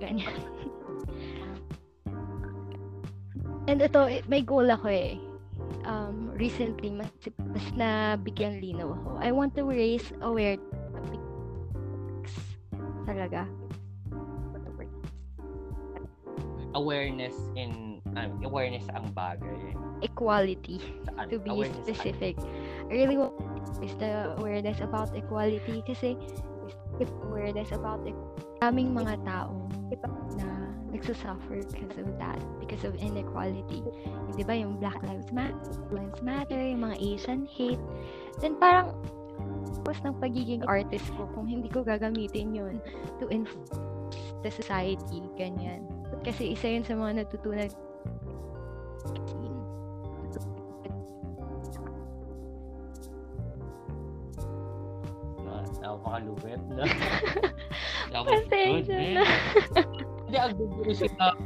ganyan 0.01 0.33
And 3.65 3.81
ito, 3.81 4.05
eh, 4.05 4.21
may 4.29 4.45
goal 4.45 4.69
ako 4.69 4.93
eh. 4.93 5.17
Um, 5.89 6.37
recently, 6.37 6.93
mas, 6.93 7.09
mas 7.49 7.65
na 7.73 8.13
bigyan 8.21 8.61
linaw 8.61 8.93
ako. 8.93 9.11
I 9.25 9.33
want 9.33 9.57
to 9.57 9.65
raise 9.65 10.05
awareness 10.21 10.61
talaga. 13.09 13.49
Awareness 16.75 17.35
in, 17.55 18.03
um, 18.19 18.43
awareness 18.43 18.87
ang 18.91 19.15
bagay. 19.15 19.75
Equality, 20.03 20.83
Saan? 21.07 21.31
to 21.31 21.39
be 21.39 21.51
Awareness 21.51 21.87
specific. 21.87 22.35
I 22.91 22.93
really 22.93 23.17
want 23.17 23.35
is 23.83 23.95
the 23.97 24.35
awareness 24.39 24.81
about 24.81 25.15
equality 25.17 25.83
kasi 25.87 26.19
if 26.99 27.11
awareness 27.31 27.71
about 27.71 28.03
equality, 28.07 28.43
daming 28.63 28.97
mga 28.97 29.21
tao 29.29 29.53
na 30.41 30.49
nagsasuffer 30.95 31.61
because 31.69 31.99
of 31.99 32.09
that, 32.17 32.39
because 32.63 32.83
of 32.87 32.95
inequality. 32.97 33.83
Di 34.39 34.43
ba 34.47 34.55
yung 34.55 34.79
Black 34.79 34.97
Lives 35.03 35.35
Matter, 35.35 35.59
Lives 35.91 36.23
Matter, 36.23 36.57
yung 36.57 36.87
mga 36.87 36.97
Asian 37.03 37.41
hate. 37.51 37.83
Then 38.39 38.57
parang, 38.57 38.95
tapos 39.83 39.99
ng 40.07 40.17
pagiging 40.23 40.63
artist 40.65 41.05
ko, 41.19 41.27
kung 41.35 41.51
hindi 41.51 41.69
ko 41.69 41.83
gagamitin 41.83 42.55
yun 42.55 42.79
to 43.19 43.27
influence 43.29 43.75
the 44.47 44.51
society, 44.55 45.21
ganyan. 45.35 45.85
Kasi 46.25 46.57
isa 46.57 46.67
yun 46.73 46.85
sa 46.89 46.97
mga 46.97 47.23
natutunan 47.23 47.69
Napakalupit 55.85 56.63
na. 56.73 56.85
Pasensya 58.25 58.97
na. 59.13 59.23
Hindi, 60.25 60.37
ang 60.41 60.55
gusto 60.57 60.93
sila. 60.97 61.37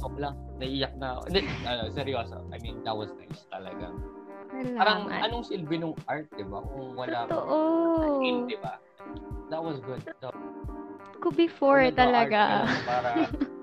Stop 0.00 0.14
lang. 0.16 0.34
Naiiyak 0.56 0.94
na 0.96 1.18
ako. 1.18 1.20
Hindi, 1.28 1.40
ano, 1.68 1.82
seryoso. 1.92 2.36
I 2.54 2.56
mean, 2.64 2.80
that 2.88 2.96
was 2.96 3.12
nice 3.20 3.44
talaga. 3.52 3.92
Parang, 4.78 5.10
Salamat. 5.10 5.26
anong 5.26 5.44
silbi 5.44 5.76
ng 5.82 5.92
art, 6.06 6.30
di 6.38 6.46
ba? 6.46 6.62
Kung 6.62 6.94
wala 6.94 7.26
Totoo. 7.26 8.22
in, 8.22 8.46
di 8.46 8.56
ba? 8.62 8.78
That 9.50 9.60
was 9.60 9.82
good. 9.82 10.00
So, 10.22 10.30
Ko 11.18 11.34
before 11.34 11.90
talaga. 11.90 12.68
lang 12.68 12.86
Para, 12.86 13.08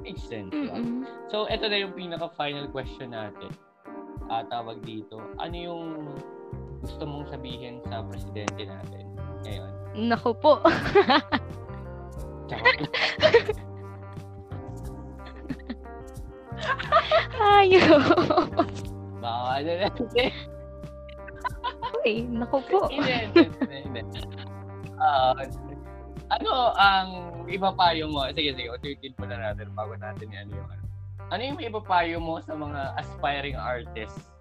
That 0.00 0.08
makes 0.08 0.24
sense. 0.24 0.48
diba? 0.48 0.72
Mm-mm. 0.72 1.04
So, 1.28 1.44
ito 1.52 1.68
na 1.68 1.76
yung 1.76 1.92
pinaka-final 1.92 2.72
question 2.72 3.12
natin. 3.12 3.52
Ah, 4.32 4.48
tawag 4.48 4.80
dito. 4.80 5.20
Ano 5.36 5.52
yung 5.52 6.08
gusto 6.80 7.04
mong 7.04 7.28
sabihin 7.28 7.84
sa 7.84 8.00
presidente 8.08 8.64
natin 8.64 9.04
ngayon? 9.44 9.68
Naku 10.08 10.32
po. 10.40 10.56
Ayo. 17.60 18.00
baka 19.20 19.60
ano 19.60 19.70
na. 19.84 19.88
Uy, 22.00 22.24
naku 22.24 22.64
po. 22.72 22.88
hindi, 22.88 23.28
hindi, 23.36 23.44
hindi. 23.84 24.00
Ah, 24.96 25.36
ano 26.40 26.52
ang 26.74 27.08
ipapayo 27.46 28.08
mo? 28.08 28.24
Sige, 28.32 28.56
sige, 28.56 28.68
ututin 28.72 29.12
mo 29.20 29.24
na 29.28 29.52
natin 29.52 29.68
bago 29.76 29.92
natin 29.96 30.28
yan 30.32 30.48
yung 30.48 30.68
ano. 30.68 30.84
Ano 31.30 31.42
yung 31.46 31.60
ipapayo 31.62 32.18
mo 32.18 32.42
sa 32.42 32.56
mga 32.56 32.96
aspiring 32.98 33.58
artists 33.60 34.32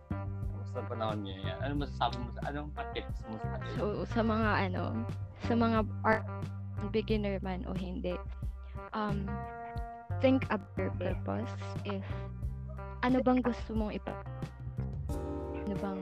sa 0.73 0.81
panahon 0.87 1.21
niya 1.21 1.37
yan? 1.53 1.57
Ano 1.61 1.85
masasabi 1.85 2.17
mo 2.23 2.29
sa, 2.33 2.41
anong 2.49 2.71
patips 2.73 3.19
mo 3.29 3.35
sa? 3.37 3.55
So, 3.77 3.83
sa 4.09 4.21
mga 4.23 4.49
ano, 4.71 4.83
sa 5.45 5.53
mga 5.53 5.79
art 6.07 6.25
beginner 6.89 7.37
man 7.43 7.67
o 7.67 7.75
hindi, 7.75 8.15
um, 8.95 9.27
think 10.23 10.43
about 10.49 10.71
your 10.75 10.91
purpose 10.99 11.51
if 11.87 12.03
ano 13.07 13.23
bang 13.23 13.39
gusto 13.39 13.71
mong 13.71 13.95
ipa 13.95 14.11
ano 15.63 15.75
bang 15.79 16.01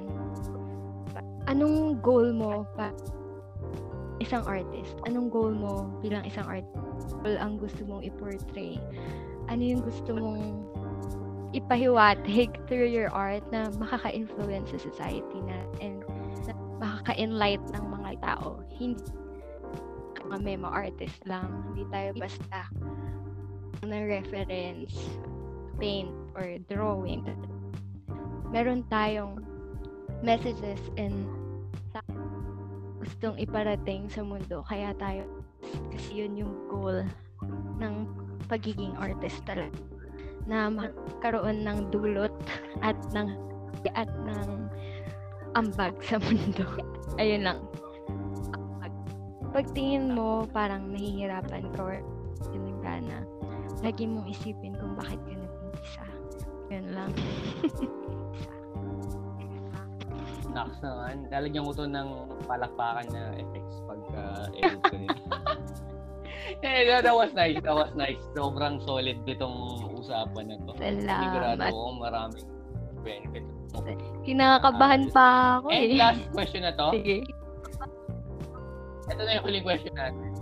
anong 1.47 2.01
goal 2.01 2.33
mo 2.33 2.65
pa 2.73 2.89
isang 4.17 4.43
artist 4.49 4.97
anong 5.05 5.29
goal 5.29 5.53
mo 5.53 6.01
bilang 6.01 6.25
isang 6.25 6.45
artist 6.47 6.73
ang 7.25 7.59
gusto 7.61 7.81
mong 7.85 8.03
i-portray? 8.03 8.81
Ano 9.47 9.61
yung 9.63 9.83
gusto 9.83 10.11
mong 10.15 10.43
ipahiwatig 11.55 12.51
through 12.67 12.89
your 12.89 13.07
art 13.13 13.43
na 13.53 13.71
makaka-influence 13.79 14.75
sa 14.75 14.79
society 14.79 15.39
na 15.47 15.57
and 15.79 16.03
na 16.45 16.53
makaka-enlight 16.79 17.63
ng 17.71 17.83
mga 17.87 18.09
tao? 18.23 18.59
Hindi 18.75 19.03
kami 20.27 20.59
mga 20.59 20.75
artist 20.75 21.19
lang 21.23 21.47
hindi 21.71 21.87
tayo 21.87 22.11
basta 22.19 22.67
ng 23.87 24.03
reference 24.11 24.91
paint 25.79 26.11
or 26.35 26.59
drawing. 26.67 27.23
Meron 28.51 28.83
tayong 28.91 29.39
messages 30.25 30.81
and 30.97 31.13
gustong 33.07 33.39
iparating 33.39 34.11
sa 34.11 34.19
mundo 34.19 34.67
kaya 34.67 34.91
tayo 34.99 35.23
kasi 35.95 36.27
yun 36.27 36.35
yung 36.35 36.53
goal 36.67 37.07
ng 37.79 38.03
pagiging 38.51 38.91
artist 38.99 39.39
talaga 39.47 39.79
na 40.43 40.67
magkaroon 40.67 41.63
ng 41.63 41.87
dulot 41.87 42.35
at 42.83 42.99
ng 43.15 43.31
at 43.95 44.11
ng 44.27 44.67
ambag 45.55 45.95
sa 46.03 46.19
mundo. 46.19 46.67
Ayun 47.21 47.47
lang. 47.47 47.59
Pagtingin 49.55 50.11
mo 50.11 50.43
parang 50.51 50.91
nahihirapan 50.91 51.71
ka 51.71 51.79
or 51.79 52.03
yun 52.51 52.75
gana 52.83 53.23
lagi 53.79 54.03
mong 54.03 54.27
isipin 54.27 54.75
kung 54.75 54.99
bakit 54.99 55.19
ka 55.23 55.33
nag-umpisa. 55.39 56.05
Yun 56.67 56.85
lang 56.91 57.11
Naks 60.57 60.77
naman. 60.81 61.29
Lalagyan 61.29 61.69
ko 61.69 61.71
to 61.77 61.85
ng 61.85 62.09
palakpakan 62.49 63.05
na 63.13 63.37
effects 63.37 63.77
pagka 63.85 64.21
edit 64.57 64.81
ko 64.81 64.95
nito. 64.97 65.21
eh, 66.65 66.81
that, 66.89 67.05
that 67.05 67.13
was 67.13 67.29
nice. 67.37 67.61
That 67.61 67.77
was 67.77 67.93
nice. 67.93 68.17
Sobrang 68.33 68.81
solid 68.81 69.21
itong 69.29 69.57
usapan 69.93 70.49
na 70.49 70.57
to. 70.65 70.73
Sigurado 70.81 71.61
salamat 71.61 71.69
ako 71.69 71.79
maraming 72.01 72.47
benefit. 73.05 73.45
kinakabahan 74.25 75.07
pa 75.13 75.61
ako 75.61 75.69
And 75.69 75.93
eh 75.93 75.99
last 76.01 76.23
question 76.33 76.65
na 76.65 76.73
to. 76.73 76.91
sige 76.97 77.21
Ito 79.07 79.21
na 79.23 79.39
yung 79.39 79.45
huling 79.45 79.63
question 79.63 79.93
natin. 79.95 80.33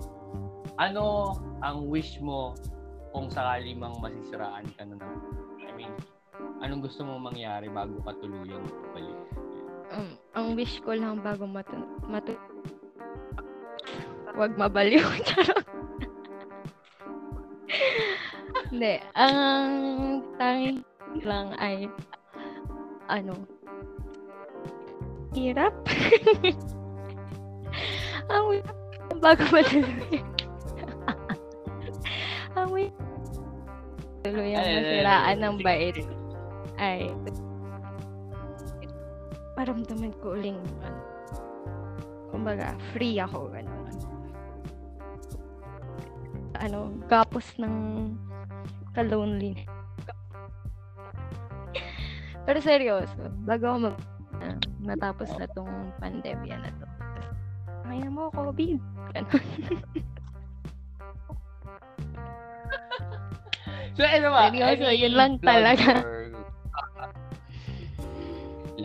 Ano 0.81 1.35
ang 1.61 1.85
wish 1.91 2.17
mo 2.23 2.57
kung 3.13 3.29
sakali 3.29 3.77
mang 3.77 3.99
masisiraan 4.01 4.65
ka 4.75 4.83
na 4.87 4.97
I 5.61 5.71
mean, 5.77 5.91
anong 6.65 6.83
gusto 6.83 7.05
mo 7.05 7.21
mangyari 7.21 7.69
bago 7.69 8.01
ka 8.01 8.17
tuluyang 8.19 8.65
balik? 8.95 9.19
Um, 9.95 10.09
ang 10.35 10.47
wish 10.59 10.83
ko 10.83 10.91
lang 10.91 11.23
bago 11.23 11.47
matu 11.47 11.79
matu 12.05 12.35
wag 14.35 14.51
mabaliw. 14.59 14.99
Charot. 15.27 15.63
Hindi. 18.67 18.99
Ang 19.15 19.71
tanging 20.35 20.83
lang 21.23 21.55
ay 21.55 21.87
ano 23.07 23.47
hirap. 25.31 25.71
Ang 28.33 28.43
wish 28.51 28.67
ko 28.67 29.13
bago 29.23 29.43
matuloy. 29.55 30.19
Ang 32.59 32.69
wish 32.75 32.95
tuloy 34.25 34.57
ang 34.57 34.65
masiraan 34.65 35.37
ng 35.37 35.55
bait. 35.61 35.97
Ay 36.81 37.13
maramdaman 39.65 40.13
ko 40.21 40.37
uling 40.37 40.61
ano, 40.85 41.01
kumbaga 42.29 42.77
free 42.93 43.17
ako 43.17 43.49
ganun. 43.49 43.89
Ano 46.61 46.93
gapos 47.09 47.49
ng 47.57 48.13
ka-lonely 48.93 49.65
pero 52.45 52.61
seryoso 52.61 53.25
bago 53.41 53.73
ako 53.73 53.77
mag 53.89 53.97
ah, 54.45 54.57
matapos 54.85 55.33
na 55.41 55.49
tong 55.57 55.89
pandemya 55.97 56.61
na 56.61 56.69
to. 56.77 56.85
Ngayon 57.89 58.13
mo 58.13 58.29
COVID. 58.29 58.77
Ganun. 59.17 59.45
So, 63.95 64.03
ano 64.03 64.27
ba? 64.27 64.51
Seryoso, 64.51 64.91
yun 64.91 65.15
lang 65.15 65.39
talaga. 65.39 66.03
or- 66.03 66.14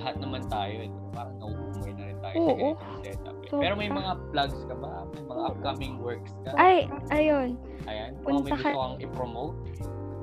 lahat 0.00 0.16
naman 0.16 0.42
tayo, 0.46 0.74
ito, 0.80 0.98
parang 1.10 1.36
nauumoy 1.36 1.92
na 1.92 2.04
rin 2.06 2.18
tayo 2.18 2.34
Oo. 2.34 2.46
sa 2.46 2.54
ganitong 2.54 3.00
setup. 3.02 3.36
eh. 3.36 3.48
Pero 3.52 3.74
may 3.74 3.90
mga 3.90 4.12
plugs 4.30 4.60
ka 4.64 4.74
ba? 4.74 4.92
May 5.10 5.24
mga 5.26 5.42
upcoming 5.46 5.94
works 5.98 6.32
ka? 6.42 6.50
ay 6.56 6.76
ayun 7.10 7.48
Ayan. 7.84 8.10
Kung 8.22 8.40
may 8.40 8.50
gusto 8.50 8.56
ka- 8.58 8.72
kang 8.72 8.96
i-promote. 8.98 9.56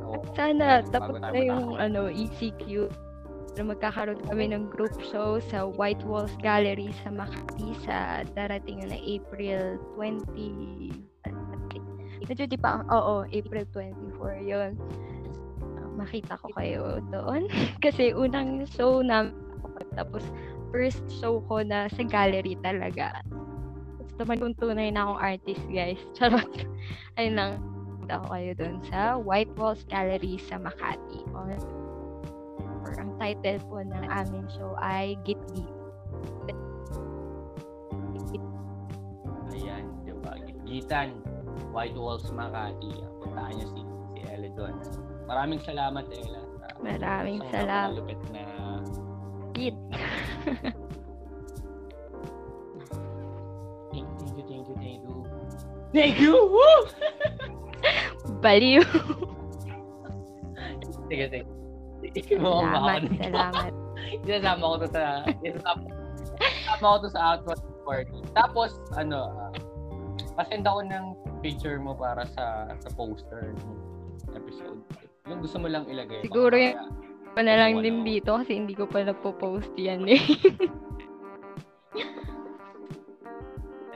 Oo. 0.04 0.18
Sana 0.34 0.80
Bago 0.80 0.92
tapos 0.92 1.16
na 1.20 1.30
yung 1.36 1.66
matapos. 1.72 1.84
ano 1.84 2.02
ECQ 2.08 2.64
na 3.54 3.64
magkakaroon 3.66 4.22
kami 4.24 4.46
ng 4.48 4.70
group 4.70 4.94
show 5.04 5.42
sa 5.44 5.66
White 5.68 6.02
Walls 6.04 6.34
Gallery 6.40 6.94
sa 7.02 7.10
Makati 7.10 7.74
sa 7.82 7.96
darating 8.32 8.82
na 8.82 8.96
April 8.96 9.78
20 9.96 10.94
Medyo 12.20 12.44
di 12.46 12.58
pa, 12.58 12.84
oo, 12.84 13.24
April 13.26 13.64
24 13.72 14.42
yon 14.44 14.72
makita 15.96 16.38
ko 16.38 16.52
kayo 16.52 17.02
doon. 17.10 17.50
Kasi 17.84 18.12
unang 18.12 18.68
show 18.68 19.02
na 19.02 19.32
tapos 19.98 20.22
first 20.70 21.02
show 21.18 21.42
ko 21.50 21.66
na 21.66 21.90
sa 21.90 22.04
gallery 22.06 22.54
talaga. 22.62 23.22
Gusto 24.18 24.22
man 24.30 24.38
kung 24.42 24.58
tunay 24.58 24.90
na 24.94 25.10
akong 25.10 25.22
artist, 25.22 25.66
guys. 25.70 26.02
Charot. 26.18 26.66
Ayun 27.18 27.36
lang. 27.38 27.52
Punta 27.98 28.24
ko 28.24 28.26
kayo 28.34 28.52
doon 28.56 28.78
sa 28.88 29.20
White 29.20 29.54
Walls 29.60 29.84
Gallery 29.90 30.40
sa 30.42 30.58
Makati. 30.58 31.22
Or, 31.36 31.54
or 32.82 32.92
ang 32.98 33.14
title 33.20 33.60
po 33.68 33.84
ng 33.84 34.06
aming 34.10 34.48
show 34.54 34.74
ay 34.80 35.14
Git 35.22 35.42
Git. 35.54 35.70
Ayan, 39.54 39.86
di 40.02 40.14
ba? 40.24 40.34
Gitan. 40.66 41.22
White 41.70 41.98
Walls 41.98 42.30
Makati. 42.34 43.02
Puntahan 43.22 43.54
niyo 43.54 43.68
si, 43.76 43.82
si 44.14 44.20
Ella 44.30 44.50
doon. 44.56 44.74
Maraming 45.28 45.62
salamat, 45.62 46.06
Ella. 46.10 46.42
Maraming 46.82 47.42
salamat. 47.50 47.98
napakalupit 47.98 48.22
na 48.34 48.57
Kid. 49.58 49.74
Thank 53.90 54.06
you, 54.06 54.28
thank 54.38 54.38
you, 54.38 54.46
thank 54.46 54.68
you, 54.70 54.76
thank 54.78 55.02
you. 55.02 55.16
Thank 55.98 56.16
you! 56.22 56.34
Woo! 56.46 56.78
Baliw. 58.46 58.86
Sige, 61.10 61.26
sige. 61.34 61.46
Salamat, 62.38 63.02
salamat. 63.18 63.74
Ko 64.62 64.78
to 64.78 64.88
sa 64.94 65.26
sinasama, 65.42 65.90
sinasama 66.38 66.86
ko 66.86 66.98
to 67.02 67.10
sa 67.10 67.22
outward 67.34 67.62
party. 67.82 68.20
Tapos 68.38 68.78
ano, 68.94 69.34
uh, 69.34 69.52
pasend 70.38 70.70
ako 70.70 70.86
ng 70.86 71.06
picture 71.42 71.82
mo 71.82 71.98
para 71.98 72.30
sa 72.38 72.70
sa 72.78 72.90
poster 72.94 73.58
ng 73.58 74.38
episode. 74.38 74.78
Yung 75.26 75.42
gusto 75.42 75.58
mo 75.58 75.66
lang 75.66 75.90
ilagay. 75.90 76.22
Siguro 76.22 76.54
yung- 76.54 76.94
Pa 77.38 77.46
na 77.46 77.54
lang 77.54 77.86
din 77.86 78.02
dito 78.02 78.34
kasi 78.34 78.58
hindi 78.58 78.74
ko 78.74 78.90
pa 78.90 79.06
nagpo-post 79.06 79.70
yan 79.78 80.10
eh. 80.10 80.18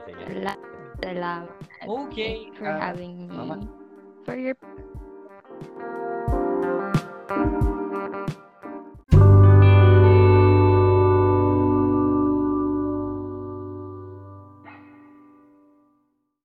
Sige. 0.05 0.23
Sala- 0.29 0.61
Salamat 1.01 1.49
Okay. 1.81 2.53
for 2.53 2.69
ah, 2.69 2.93
having 2.93 3.25
me. 3.25 3.33
mama. 3.33 3.57
For 4.21 4.37
your 4.37 4.53